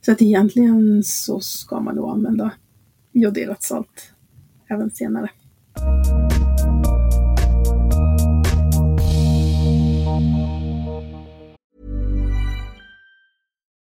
[0.00, 2.50] Så att egentligen så ska man då använda
[3.12, 4.12] joderat salt
[4.68, 5.30] även senare.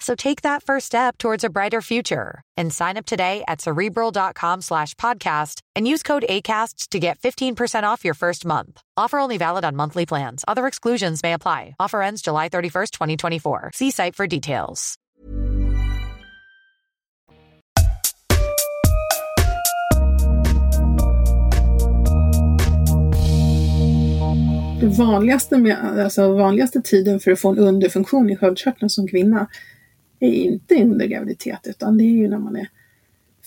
[0.00, 4.60] So take that first step towards a brighter future and sign up today at cerebral.com
[4.60, 8.80] slash podcast and use code ACasts to get 15% off your first month.
[8.96, 10.44] Offer only valid on monthly plans.
[10.48, 11.74] Other exclusions may apply.
[11.78, 13.70] Offer ends July 31st, 2024.
[13.74, 14.98] See site for details.
[24.80, 29.48] Det vanligaste, alltså vanligaste tiden för att få en underfunktion i sköldkörteln som kvinna
[30.26, 32.68] är inte under graviditet utan det är ju när man är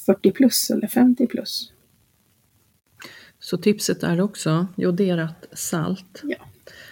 [0.05, 1.71] 40 plus eller 50 plus.
[3.39, 6.21] Så tipset är också joderat salt.
[6.23, 6.37] Ja.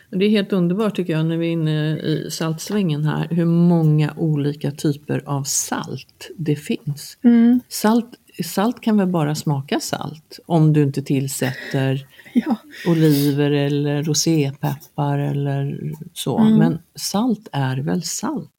[0.09, 4.13] Det är helt underbart tycker jag när vi är inne i saltsvängen här hur många
[4.17, 7.17] olika typer av salt det finns.
[7.23, 7.59] Mm.
[7.69, 8.09] Salt,
[8.43, 12.55] salt kan väl bara smaka salt om du inte tillsätter Ja.
[12.87, 16.39] oliver eller rosépeppar eller så.
[16.39, 16.57] Mm.
[16.57, 18.51] Men salt är väl salt?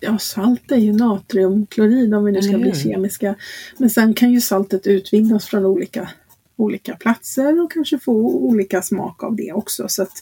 [0.00, 2.74] Ja, salt är ju natriumklorid om vi nu ska bli hur?
[2.74, 3.34] kemiska.
[3.78, 6.10] Men sen kan ju saltet utvinnas från olika,
[6.56, 9.88] olika platser och kanske få olika smak av det också.
[9.88, 10.12] Så att,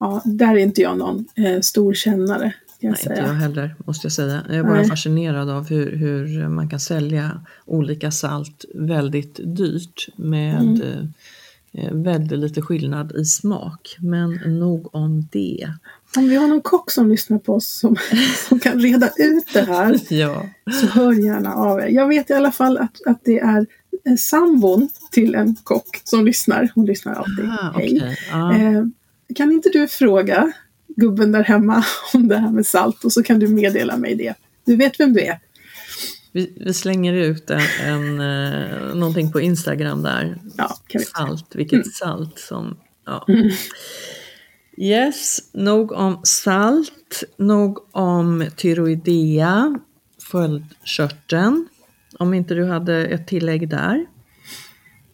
[0.00, 2.54] ja, där är inte jag någon eh, stor kännare.
[2.80, 3.26] Kan jag Nej, inte säga.
[3.26, 4.42] jag heller måste jag säga.
[4.48, 4.88] Jag är bara Nej.
[4.88, 10.80] fascinerad av hur, hur man kan sälja olika salt väldigt dyrt med Mm.
[11.72, 13.96] eh, väldigt lite skillnad i smak.
[14.00, 15.72] Men nog om det.
[16.16, 17.96] Om vi har någon kock som lyssnar på oss som,
[18.48, 20.46] som kan reda ut det här Ja,
[20.80, 21.86] så hör gärna av er.
[21.86, 23.66] Jag vet i alla fall att, att det är
[24.06, 26.72] eh, sambon till en kock som lyssnar.
[26.74, 27.44] Hon lyssnar alltid.
[27.44, 27.96] ah, Hej.
[27.96, 28.18] okej.
[28.30, 28.56] Ja.
[28.56, 28.84] Eh,
[29.34, 30.52] kan inte du fråga
[30.96, 34.34] gubben där hemma om det här med salt och så kan du meddela mig det.
[34.64, 35.38] Du vet vem du är.
[36.32, 40.40] Vi, vi slänger ut en, en, eh, någonting på Instagram där.
[40.56, 40.76] Ja.
[41.16, 42.76] Salt, vilket salt som...
[43.06, 43.24] Ja.
[43.28, 43.50] Mm.
[44.80, 49.78] Yes, nog om salt, nog om tyroidea,
[50.30, 51.68] sköldkörteln.
[52.18, 54.06] Om inte du hade ett tillägg där.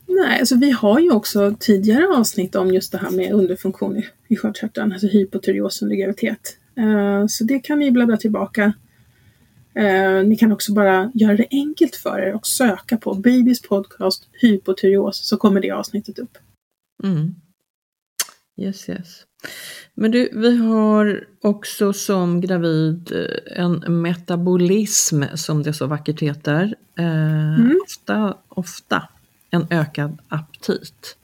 [0.06, 4.08] Nej, alltså vi har ju också tidigare avsnitt om just det här med underfunktion i,
[4.28, 6.58] i sköldkörteln, alltså hypotyreos under graviditet.
[6.76, 8.72] Eh, så det kan ni bläddra tillbaka.
[9.74, 14.28] Eh, ni kan också bara göra det enkelt för er och söka på Babys podcast
[14.32, 16.38] hypotyreos så kommer det avsnittet upp.
[17.04, 17.34] Mm.
[18.56, 19.22] Yes, yes.
[19.94, 26.74] Men du, vi har också som gravid eh, en metabolism som det så vackert heter.
[26.98, 27.04] Eh,
[27.60, 27.80] Mm.
[27.84, 29.08] ofta, ofta
[29.50, 31.16] en ökad aptit.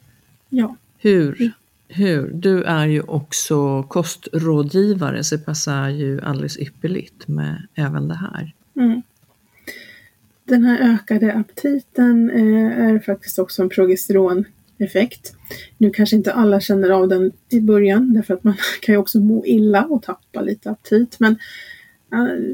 [0.48, 1.52] Ja, Hur,
[1.88, 2.30] hur?
[2.34, 8.54] Du är ju också kostrådgivare så det passar ju alldeles ypperligt med även det här.
[8.76, 9.02] Mm.
[10.44, 13.68] Den här ökade aptiten eh, är faktiskt också en
[14.80, 15.32] effekt.
[15.78, 19.20] Nu kanske inte alla känner av den i början därför att man kan ju också
[19.20, 21.20] må illa och tappa lite aptit.
[21.20, 21.38] Men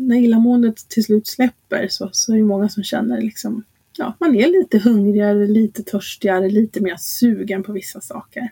[0.00, 3.64] när illamåendet till slut släpper så, så är det många som känner liksom
[3.98, 8.48] Ja, man är lite hungrigare, lite törstigare, lite mer sugen på vissa saker.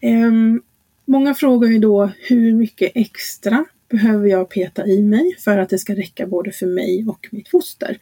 [0.00, 0.62] Ehm,
[1.04, 5.78] många frågar ju då hur mycket extra behöver jag peta i mig för att det
[5.78, 7.98] ska räcka både för mig och mitt foster.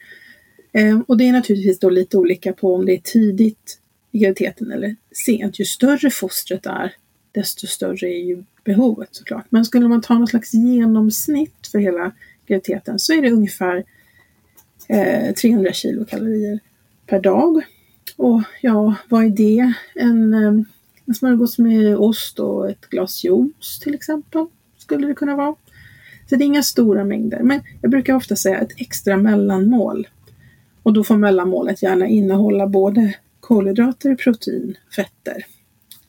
[0.73, 3.79] Ehm, och det är naturligtvis då lite olika på om det är tidigt
[4.13, 4.97] i graviditeten eller
[5.27, 5.59] sent.
[5.59, 6.95] Ju större fostret är,
[7.33, 9.47] desto större är ju behovet såklart.
[9.51, 12.13] Men skulle man ta något slags genomsnitt för hela
[12.47, 13.85] graviditeten så är det ungefär
[14.89, 16.61] eh, 300 kilokalorier
[17.07, 17.63] per dag.
[18.17, 19.73] Och ja, vad är det?
[19.95, 20.65] En eh,
[21.07, 24.47] En smörgås med ost och ett glas juice till exempel.
[24.79, 25.55] Skulle det kunna vara.
[26.31, 27.43] Så det är inga stora mängder.
[27.43, 30.09] Men jag brukar ofta säga ett extra mellanmål.
[30.83, 33.15] Och då får mellanmålet gärna innehålla både
[33.53, 35.47] kolhydrater, protein, fetter,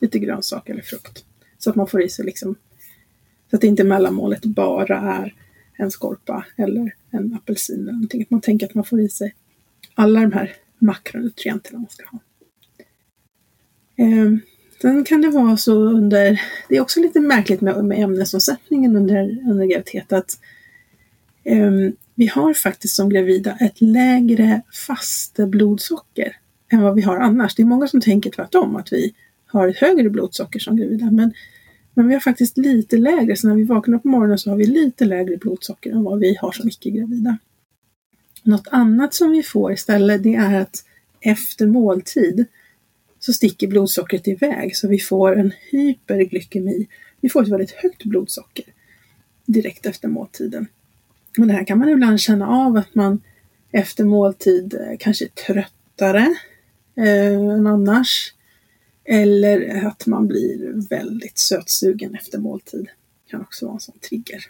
[0.00, 1.24] lite grönsaker eller frukt.
[1.58, 2.54] Så att man får i sig liksom,
[3.50, 5.34] så att inte mellanmålet bara är
[5.78, 8.22] en skorpa eller en apelsin eller någonting.
[8.22, 9.34] Att man tänker att man får i sig
[9.94, 12.18] alla de här makronutrienterna man ska ha.
[13.96, 14.32] Eh,
[14.82, 19.22] sen kan det vara så under, det är också lite märkligt med, med ämnesomsättningen under,
[19.50, 20.38] under graviditet att
[21.44, 21.70] eh,
[22.14, 26.36] vi har faktiskt som gravida ett lägre fast blodsocker
[26.74, 27.54] än vad vi har annars.
[27.54, 29.14] Det är många som tänker tvärtom, att vi
[29.46, 31.10] har ett högre blodsocker som gravida.
[31.10, 31.32] Men,
[31.94, 34.66] men vi har faktiskt lite lägre, så när vi vaknar på morgonen så har vi
[34.66, 37.38] lite lägre blodsocker än vad vi har som icke-gravida.
[38.42, 40.84] Något annat som vi får istället det är att
[41.20, 42.44] efter måltid
[43.18, 46.86] så sticker blodsockret iväg så vi får en hyperglykemi.
[47.20, 48.64] Vi får ett väldigt högt blodsocker
[49.46, 50.66] direkt efter måltiden.
[51.38, 53.20] Och det här kan man ibland känna av att man
[53.72, 56.34] efter måltid eh, kanske är tröttare
[56.96, 58.34] eh, än annars.
[59.04, 62.84] Eller att man blir väldigt sötsugen efter måltid.
[62.84, 64.44] Det kan också vara en sån trigger.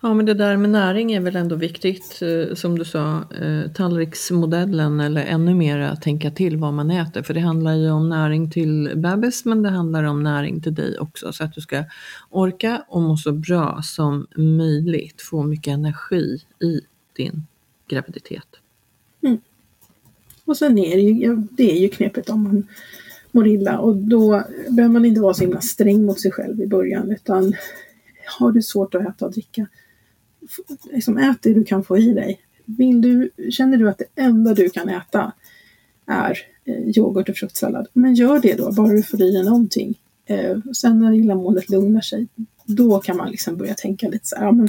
[0.00, 2.22] Ja, men det där med näring är väl ändå viktigt.
[2.22, 7.22] Eh, som du sa, eh, tallriksmodellen eller ännu mer att tänka till vad man äter.
[7.22, 10.98] För det handlar ju om näring till bebis, men det handlar om näring till dig
[10.98, 11.32] också.
[11.32, 11.84] Så att du ska
[12.30, 15.22] orka och må så bra som möjligt.
[15.22, 16.80] Få mycket energi i
[17.16, 17.46] din
[17.88, 18.48] graviditet.
[19.22, 19.38] Mm.
[20.48, 22.66] Och sen är det ju, det är ju knepigt om man
[23.32, 26.66] mår illa och då behöver man inte vara så himla sträng mot sig själv i
[26.66, 27.54] början utan
[28.38, 29.66] har du svårt att äta och dricka,
[30.92, 32.40] liksom ät det du kan få i dig.
[32.64, 35.32] Vill du, känner du att det enda du kan äta
[36.06, 40.00] är eh, yoghurt och fruktsallad, men gör det då, bara du får i dig någonting.
[40.26, 42.28] Eh, sen när illamåendet lugnar sig,
[42.64, 44.68] då kan man liksom börja tänka lite så här, ja, men,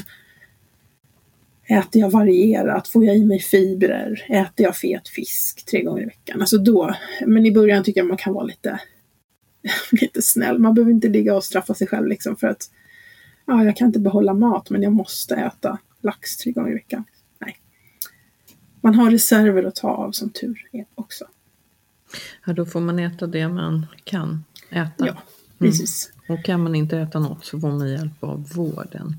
[1.69, 2.87] Äter jag varierat?
[2.87, 4.25] Får jag i mig fibrer?
[4.29, 6.41] Äter jag fet fisk tre gånger i veckan?
[6.41, 6.95] Alltså då,
[7.27, 8.79] men i början tycker jag man kan vara lite,
[9.91, 10.59] lite snäll.
[10.59, 12.71] Man behöver inte ligga och straffa sig själv liksom för att
[13.45, 17.03] ja, jag kan inte behålla mat men jag måste äta lax tre gånger i veckan.
[17.39, 17.57] Nej.
[18.81, 21.25] Man har reserver att ta av som tur är också.
[22.45, 25.07] Ja, då får man äta det man kan äta.
[25.07, 25.21] Ja,
[25.57, 26.11] precis.
[26.27, 26.39] Mm.
[26.39, 29.15] Och kan man inte äta något så får man hjälp av vården.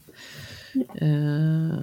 [0.72, 1.06] Ja.
[1.06, 1.78] Eh,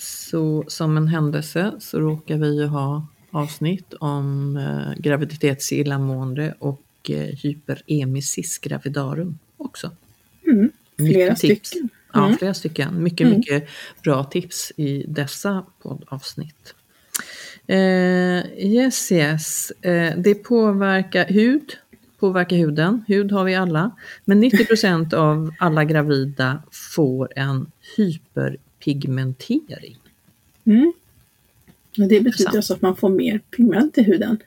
[0.00, 7.16] så som en händelse så råkar vi ju ha avsnitt om eh, graviditetsillamående och eh,
[7.16, 9.90] hyperemesis gravidarum också.
[10.46, 10.70] Mm.
[10.96, 11.88] Flera stycken.
[12.12, 12.38] Ja, mm.
[12.38, 13.02] flera stycken.
[13.02, 13.38] Mycket, mm.
[13.38, 13.68] mycket
[14.02, 16.74] bra tips i dessa poddavsnitt.
[17.66, 19.70] Eh, yes, yes.
[19.70, 21.72] Eh, det påverkar hud,
[22.18, 23.04] påverkar huden.
[23.08, 23.90] Hud har vi alla.
[24.24, 26.62] Men 90% av alla gravida
[26.94, 27.70] får en
[28.80, 29.98] hyperpigmentering.
[30.64, 30.92] Mm.
[31.98, 34.38] Och det betyder alltså att man får mer pigment i huden.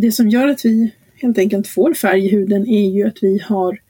[0.00, 3.38] det som gör att vi helt enkelt får färg i huden är ju att vi
[3.38, 3.80] har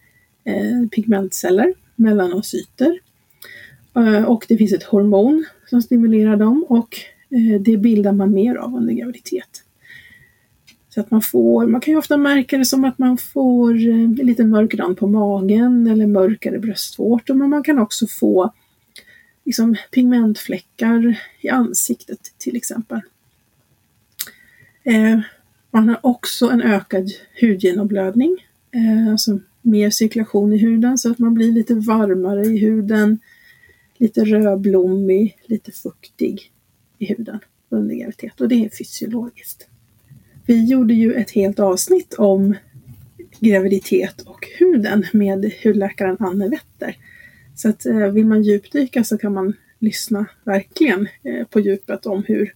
[0.44, 2.98] eh, pigmentceller, melanocyter.
[3.96, 6.96] Eh, och det finns ett hormon som stimulerar dem och
[7.30, 9.62] eh, det bildar man mer av under graviditet.
[10.88, 14.24] Så att man får, man kan ju ofta märka det som att man får eh,
[14.24, 18.52] lite mörk rand på magen eller mörkare bröstvårtor, men man kan också få
[19.46, 23.00] liksom, pigmentfläckar i ansiktet till exempel.
[24.84, 25.20] Eh,
[25.70, 31.34] man har också en ökad hudgenomblödning, eh, alltså mer cirkulation i huden så att man
[31.34, 33.18] blir lite varmare i huden,
[33.96, 36.52] lite rödblommig, lite fuktig
[36.98, 37.38] i huden
[37.68, 39.68] under graviditet och det är fysiologiskt.
[40.46, 42.54] Vi gjorde ju ett helt avsnitt om
[43.40, 46.96] graviditet och huden med hudläkaren Anne Wetter.
[47.56, 52.24] Så att eh, vill man djupdyka så kan man lyssna verkligen eh, på djupet om
[52.26, 52.52] hur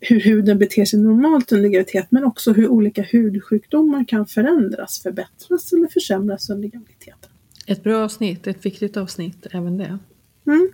[0.00, 5.72] hur huden beter sig normalt under graviditet men också hur olika hudsjukdomar kan förändras, förbättras
[5.72, 7.30] eller försämras under graviditeten.
[7.66, 9.98] Ett bra avsnitt, ett viktigt avsnitt även det.
[10.46, 10.68] Mm.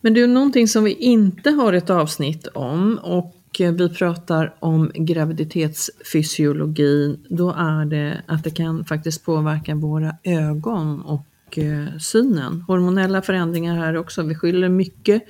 [0.00, 4.90] Men det är någonting som vi inte har ett avsnitt om och vi pratar om
[4.94, 11.26] graviditetsfysiologin, då är det att det kan faktiskt påverka våra ögon och
[11.58, 12.60] Eh, synen.
[12.60, 14.22] Hormonella förändringar här också.
[14.22, 15.22] Vi skyller mycket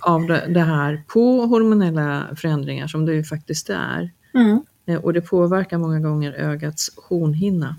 [0.00, 4.10] av det här på hormonella förändringar som det ju faktiskt är.
[4.34, 4.60] Mm.
[4.86, 7.76] Eh, och det påverkar många gånger ögats hornhinna.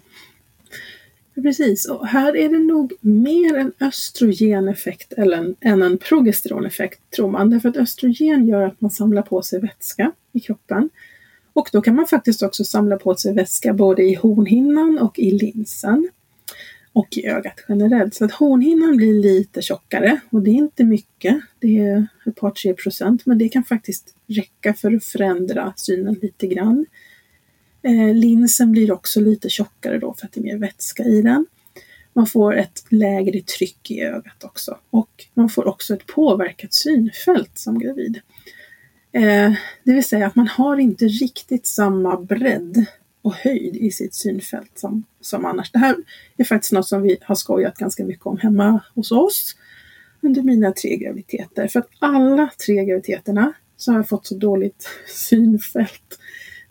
[1.35, 5.13] Precis, och här är det nog mer en östrogeneffekt
[5.61, 7.49] än en progesteroneffekt tror man.
[7.49, 10.89] Därför att östrogen gör att man samlar på sig vätska i kroppen.
[11.53, 15.31] Och då kan man faktiskt också samla på sig vätska både i hornhinnan och i
[15.31, 16.09] linsen.
[16.99, 18.13] Och i ögat generellt.
[18.13, 21.41] Så att hornhinnan blir lite tjockare och det är inte mycket.
[21.59, 26.15] Det är ett par tre procent men det kan faktiskt räcka för att förändra synen
[26.21, 26.85] lite grann.
[27.81, 31.45] Eh, linsen blir också lite tjockare då för att det är mer vätska i den.
[32.13, 37.57] Man får ett lägre tryck i ögat också och man får också ett påverkat synfält
[37.57, 38.19] som gravid.
[39.11, 42.85] Eh, det vill säga att man har inte riktigt samma bredd
[43.29, 45.71] och höjd i sitt synfält som, som annars.
[45.71, 45.95] Det här
[46.37, 49.55] är faktiskt något som vi har skojat ganska mycket om hemma hos oss
[50.21, 51.67] under mina tre graviditeter.
[51.67, 56.19] För att alla tre graviditeterna så har jag fått så dåligt synfält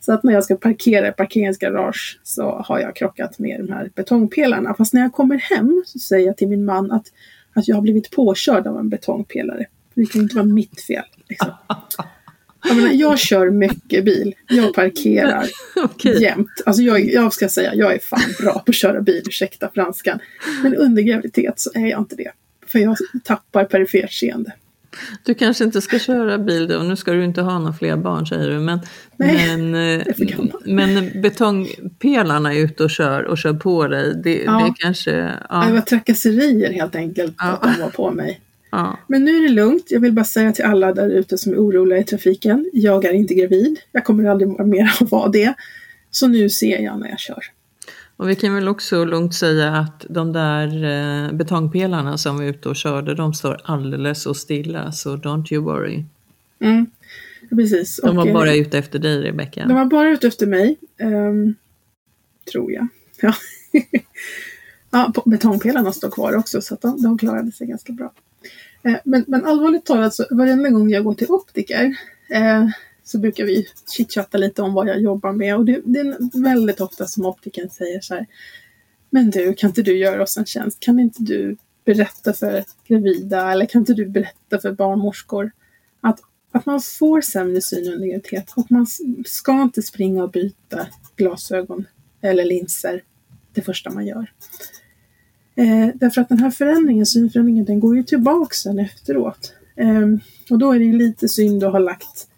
[0.00, 3.90] så att när jag ska parkera i parkeringsgarage så har jag krockat med de här
[3.94, 4.74] betongpelarna.
[4.74, 7.06] Fast när jag kommer hem så säger jag till min man att,
[7.54, 9.66] att jag har blivit påkörd av en betongpelare.
[9.94, 11.04] Det kan inte vara mitt fel.
[11.28, 11.50] Liksom.
[12.64, 14.34] Jag, menar, jag kör mycket bil.
[14.48, 15.46] Jag parkerar
[15.84, 16.22] okay.
[16.22, 16.62] jämt.
[16.66, 20.18] Alltså jag, jag ska säga, jag är fan bra på att köra bil, ursäkta franskan.
[20.62, 22.30] Men under graviditet så är jag inte det.
[22.66, 24.52] För jag tappar perifert seende.
[25.22, 28.26] Du kanske inte ska köra bil då, nu ska du inte ha några fler barn
[28.26, 28.58] säger du.
[28.58, 28.80] Men,
[29.16, 30.06] Nej, men, eh,
[30.64, 34.14] men betongpelarna är ute och kör och kör på dig.
[34.24, 34.52] Det, ja.
[34.52, 35.34] det kanske...
[35.50, 35.64] Ja.
[35.66, 37.44] Det var trakasserier helt enkelt ja.
[37.44, 38.40] att de var på mig.
[38.70, 38.98] Ja.
[39.06, 39.86] Men nu är det lugnt.
[39.90, 42.70] Jag vill bara säga till alla där ute som är oroliga i trafiken.
[42.72, 43.78] Jag är inte gravid.
[43.92, 45.54] Jag kommer aldrig mer att vara det.
[46.10, 47.42] Så nu ser jag när jag kör.
[48.18, 52.68] Och vi kan väl också lugnt säga att de där eh, betongpelarna som var ute
[52.68, 56.04] och körde, de står alldeles så stilla, så don't you worry.
[56.60, 56.86] Mm,
[57.50, 58.00] precis.
[58.02, 59.66] De var och, bara ute efter dig, Rebecka.
[59.66, 61.54] De var bara ute efter mig, um,
[62.52, 62.88] tror jag.
[63.20, 63.34] Ja.
[64.90, 68.12] ja, betongpelarna står kvar också, så de, de klarade sig ganska bra.
[68.82, 71.96] Eh, men, men allvarligt talat, så varenda gång jag går till optiker
[72.30, 72.68] eh,
[73.04, 73.66] så brukar vi
[73.96, 77.70] chitchatta lite om vad jag jobbar med och det, det är väldigt ofta som optiken
[77.70, 78.26] säger så här
[79.10, 80.80] Men du, kan inte du göra oss en tjänst?
[80.80, 85.50] Kan inte du berätta för gravida eller kan inte du berätta för barnmorskor
[86.00, 86.20] att,
[86.52, 88.86] att man får sämre syn under graviditet och man
[89.26, 91.86] ska inte springa och byta glasögon
[92.20, 93.02] eller linser
[93.52, 94.32] det första man gör.
[95.58, 99.52] Eh, därför att den här förändringen, synförändringen, den går ju tillbaka sen efteråt.
[99.76, 100.06] Eh,
[100.50, 102.28] och då är det ju lite synd att ha lagt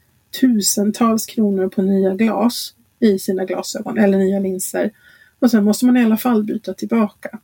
[0.40, 4.90] tusentals kronor på nya glas i sina glasögon eller nya linser.
[5.38, 7.38] Och sen måste man i alla fall byta tillbaka.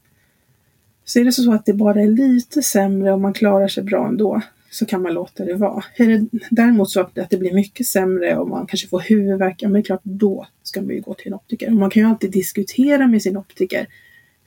[1.04, 4.08] Så är det så att det bara är lite sämre och man klarar sig bra
[4.08, 5.84] ändå så kan man låta det vara.
[5.96, 9.68] Är det däremot så att det blir mycket sämre och man kanske får huvudvärk, ja
[9.68, 11.66] men klart då ska man ju gå till en optiker.
[11.66, 13.86] Och man kan ju alltid diskutera med sin optiker.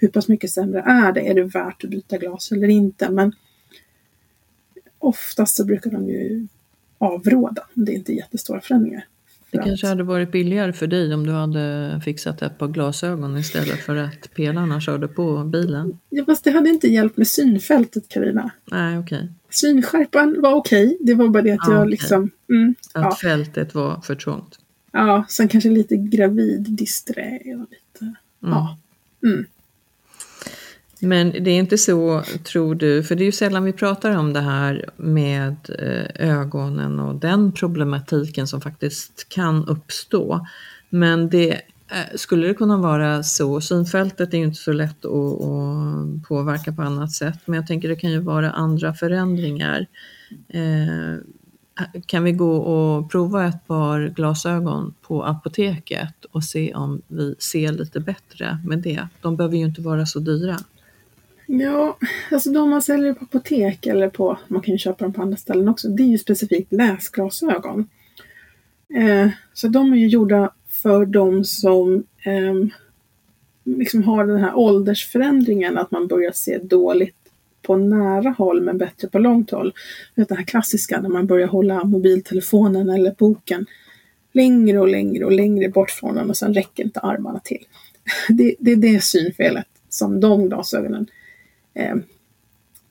[0.02, 1.30] Hur pass mycket sämre är det?
[1.30, 3.10] Är det värt att byta glas eller inte?
[3.10, 3.34] Men
[5.00, 6.48] oftast så brukar de ju
[6.98, 9.06] avråda om det inte är jättestora förändringar.
[9.52, 13.80] Det kanske hade varit billigare för dig om du hade fixat ett par glasögon istället
[13.80, 16.00] för att pelarna körde på bilen.
[16.10, 18.52] Ja, fast det hade inte hjälpt med synfältet Karina.
[18.72, 19.18] Nej, okej.
[19.18, 19.30] Okay.
[19.50, 20.98] Synskärpan var okej, okay.
[21.00, 21.92] det var bara det att ah, jag okay.
[21.92, 22.32] liksom...
[22.50, 23.16] Mm, att ja.
[23.16, 24.60] fältet var för trångt.
[24.92, 28.02] Ja, sen kanske lite gravid disträ och lite...
[28.04, 28.16] Mm.
[28.42, 28.78] Ja.
[29.24, 29.46] Mm.
[31.02, 34.34] Men det är inte så, tror du, för det är ju sällan vi pratar om
[34.34, 40.48] det här med eh, ögonen och den problematiken som faktiskt kan uppstå.
[40.90, 45.42] Men det eh, skulle det kunna vara så, synfältet är ju inte så lätt att,
[45.42, 49.86] att påverka på annat sätt, men jag tänker det kan ju vara andra förändringar.
[50.48, 51.16] Eh,
[52.06, 57.72] kan vi gå och prova ett par glasögon på apoteket och se om vi ser
[57.72, 59.08] lite bättre med det?
[59.22, 60.58] De behöver ju inte vara så dyra.
[61.52, 61.98] Ja,
[62.32, 65.38] alltså de man säljer på apotek eller på, man kan ju köpa dem på andra
[65.38, 67.88] ställen också, det är ju specifikt läsglasögon.
[68.96, 72.54] Eh, så de är ju gjorda för de som eh,
[73.64, 77.16] liksom har den här åldersförändringen, att man börjar se dåligt
[77.62, 79.74] på nära håll men bättre på långt håll.
[80.16, 83.66] Det här klassiska när man börjar hålla mobiltelefonen eller boken
[84.32, 87.66] längre och längre och längre bort från den och sen räcker inte armarna till.
[88.30, 91.08] Det, det är det synfelet som de glasögonen
[91.80, 91.96] eh,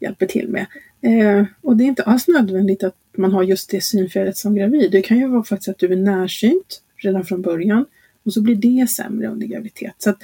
[0.00, 0.66] hjälper till med.
[1.00, 4.92] Eh, och det är inte alls nödvändigt att man har just det synfelet som gravid.
[4.92, 7.86] Det kan ju vara faktiskt att du är närsynt redan från början
[8.24, 9.94] och så blir det sämre under graviditet.
[9.98, 10.18] Så att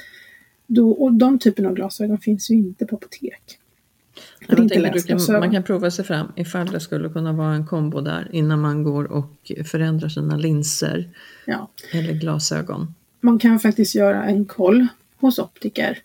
[0.67, 3.59] då, och de typen av glasögon finns ju inte på apotek.
[4.47, 8.61] Kan, man kan prova sig fram ifall det skulle kunna vara en kombo där innan
[8.61, 11.09] man går och förändrar sina linser
[11.45, 11.69] ja.
[11.93, 12.93] eller glasögon.
[13.21, 14.87] Man kan faktiskt göra en koll
[15.17, 15.97] hos optiker.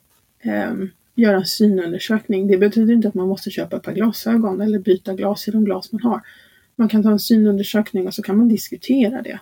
[0.44, 0.90] Um,
[1.20, 2.48] göra en synundersökning.
[2.48, 5.64] Det betyder inte att man måste köpa ett par glasögon eller byta glas i de
[5.64, 6.20] glas man har.
[6.76, 9.40] Man kan ta en synundersökning och så kan man diskutera det.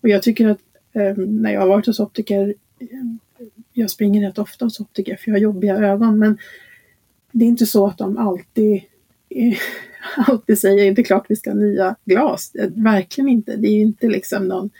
[0.00, 0.58] Och jag tycker att
[0.98, 2.86] Eh, när jag har varit hos optiker, eh,
[3.72, 6.38] jag springer rätt ofta hos optiker för jag har jobbiga ögon, men
[7.32, 8.82] det är inte så att de alltid,
[10.16, 12.54] alltid säger det är klart vi ska ha nya glas.
[12.54, 13.56] Eh, verkligen inte.
[13.56, 14.70] Det är ju inte liksom någon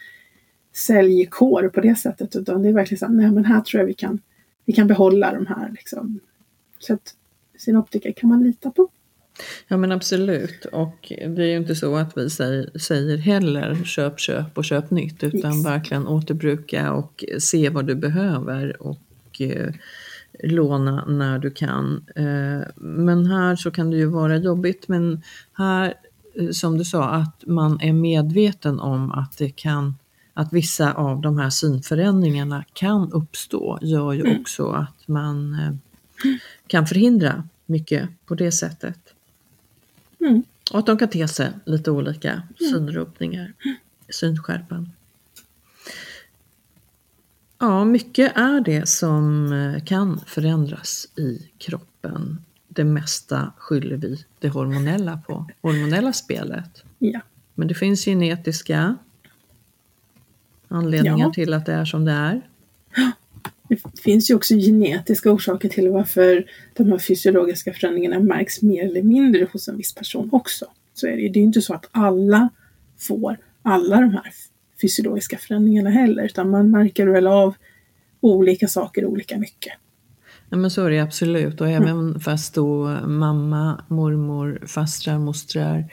[0.74, 3.94] säljkår på det sättet, utan det är verkligen så nej men här tror jag vi
[3.94, 4.20] kan,
[4.68, 6.20] vi kan behålla de här liksom.
[6.78, 7.14] Så att
[7.58, 8.88] sin optiker kan man lita på.
[9.68, 14.20] Ja men absolut och det är ju inte så att vi säger, säger heller köp,
[14.20, 15.66] köp och köp nytt utan yes.
[15.66, 19.72] verkligen återbruka och se vad du behöver och eh,
[20.42, 22.04] låna när du kan.
[22.14, 25.94] Eh, men här så kan det ju vara jobbigt men här
[26.34, 29.94] eh, som du sa att man är medveten om att det kan
[30.38, 34.40] att vissa av de här synförändringarna kan uppstå gör ju mm.
[34.40, 35.72] också att man eh,
[36.66, 38.98] kan förhindra mycket på det sättet.
[40.20, 40.42] Mm.
[40.72, 42.44] Och att de kan te sig lite olika, mm.
[42.58, 43.52] synrubbningar,
[44.08, 44.92] synskärpan.
[47.58, 52.44] Ja, mycket är det som eh, kan förändras i kroppen.
[52.68, 56.84] Det mesta skyller vi det hormonella på, hormonella spelet.
[56.98, 57.20] Ja.
[57.54, 58.96] Men det finns genetiska
[60.68, 61.32] anledningar ja.
[61.32, 62.40] till att det är som det är.
[63.68, 66.44] Det finns ju också genetiska orsaker till varför
[66.76, 70.66] de här fysiologiska förändringarna märks mer eller mindre hos en viss person också.
[70.94, 71.28] Så är det ju.
[71.28, 72.48] Det är inte så att alla
[72.98, 74.32] får alla de här
[74.80, 77.54] fysiologiska förändringarna heller, utan man märker väl av
[78.20, 79.72] olika saker olika mycket.
[80.50, 82.20] Ja, men så är det absolut och även mm.
[82.20, 85.84] fast då mamma, mormor, fastrar, mostrar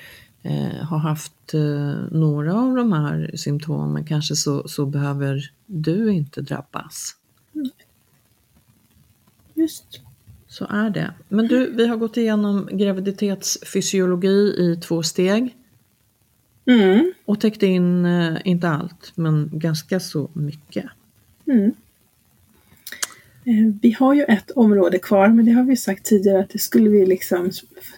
[0.45, 6.41] eh, har haft eh, några av de här symptomen kanske så, så behöver du inte
[6.41, 7.15] drabbas.
[9.53, 10.01] Just.
[10.47, 11.13] Så är det.
[11.29, 15.55] Men du, vi har gått igenom graviditetsfysiologi i två steg.
[16.65, 17.13] Mm.
[17.25, 20.85] Och täckt in, eh, inte allt, men ganska så mycket.
[21.47, 21.73] Mm.
[23.47, 26.59] Eh, vi har ju ett område kvar, men det har vi sagt tidigare att det
[26.59, 27.51] skulle, vi liksom,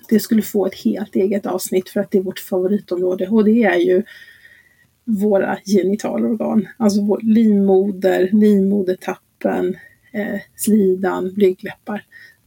[0.09, 3.63] det skulle få ett helt eget avsnitt för att det är vårt favoritområde och det
[3.63, 4.03] är ju
[5.05, 9.75] våra genitalorgan, alltså vår livmoder, livmodertappen,
[10.11, 12.05] eh, slidan, blygdläppar.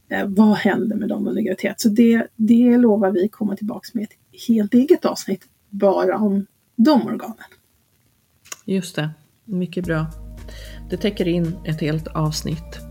[0.09, 1.81] Eh, vad händer med dem under graviditet?
[1.81, 6.45] Så det, det lovar vi komma tillbaka med ett helt eget avsnitt bara om
[6.75, 7.37] de organen.
[8.65, 9.09] Just det,
[9.45, 10.05] mycket bra.
[10.89, 12.90] Det täcker in ett helt avsnitt.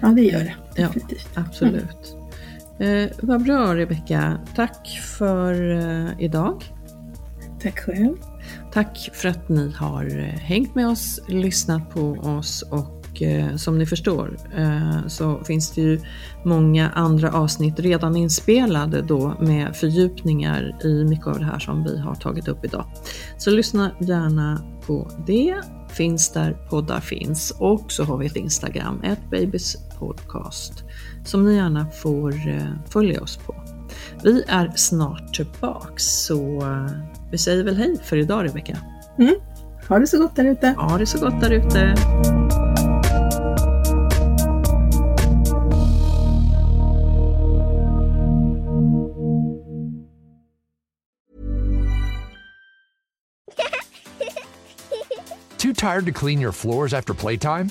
[0.00, 0.54] Ja, det gör det.
[0.76, 0.88] Ja,
[1.34, 2.16] absolut.
[2.78, 3.04] Mm.
[3.04, 4.38] Eh, vad bra Rebecka.
[4.56, 6.64] Tack för eh, idag.
[7.62, 8.16] Tack själv.
[8.72, 13.78] Tack för att ni har eh, hängt med oss, lyssnat på oss och eh, som
[13.78, 16.00] ni förstår eh, så finns det ju
[16.44, 21.98] många andra avsnitt redan inspelade då med fördjupningar i mycket av det här som vi
[21.98, 22.84] har tagit upp idag.
[23.38, 25.54] Så lyssna gärna på det.
[25.88, 30.84] Finns där poddar finns och så har vi ett Instagram, ett babys podcast
[31.24, 32.34] som ni gärna får
[32.90, 33.54] följa oss på.
[34.22, 36.62] Vi är snart tillbaks så
[37.30, 38.78] vi säger väl hej för idag Rebecka.
[39.18, 39.34] Mm.
[39.88, 40.68] Ha det så gott där ute.
[40.78, 41.94] Ha det så gott där ute.
[55.58, 57.70] Too tired to clean your floors after playtime?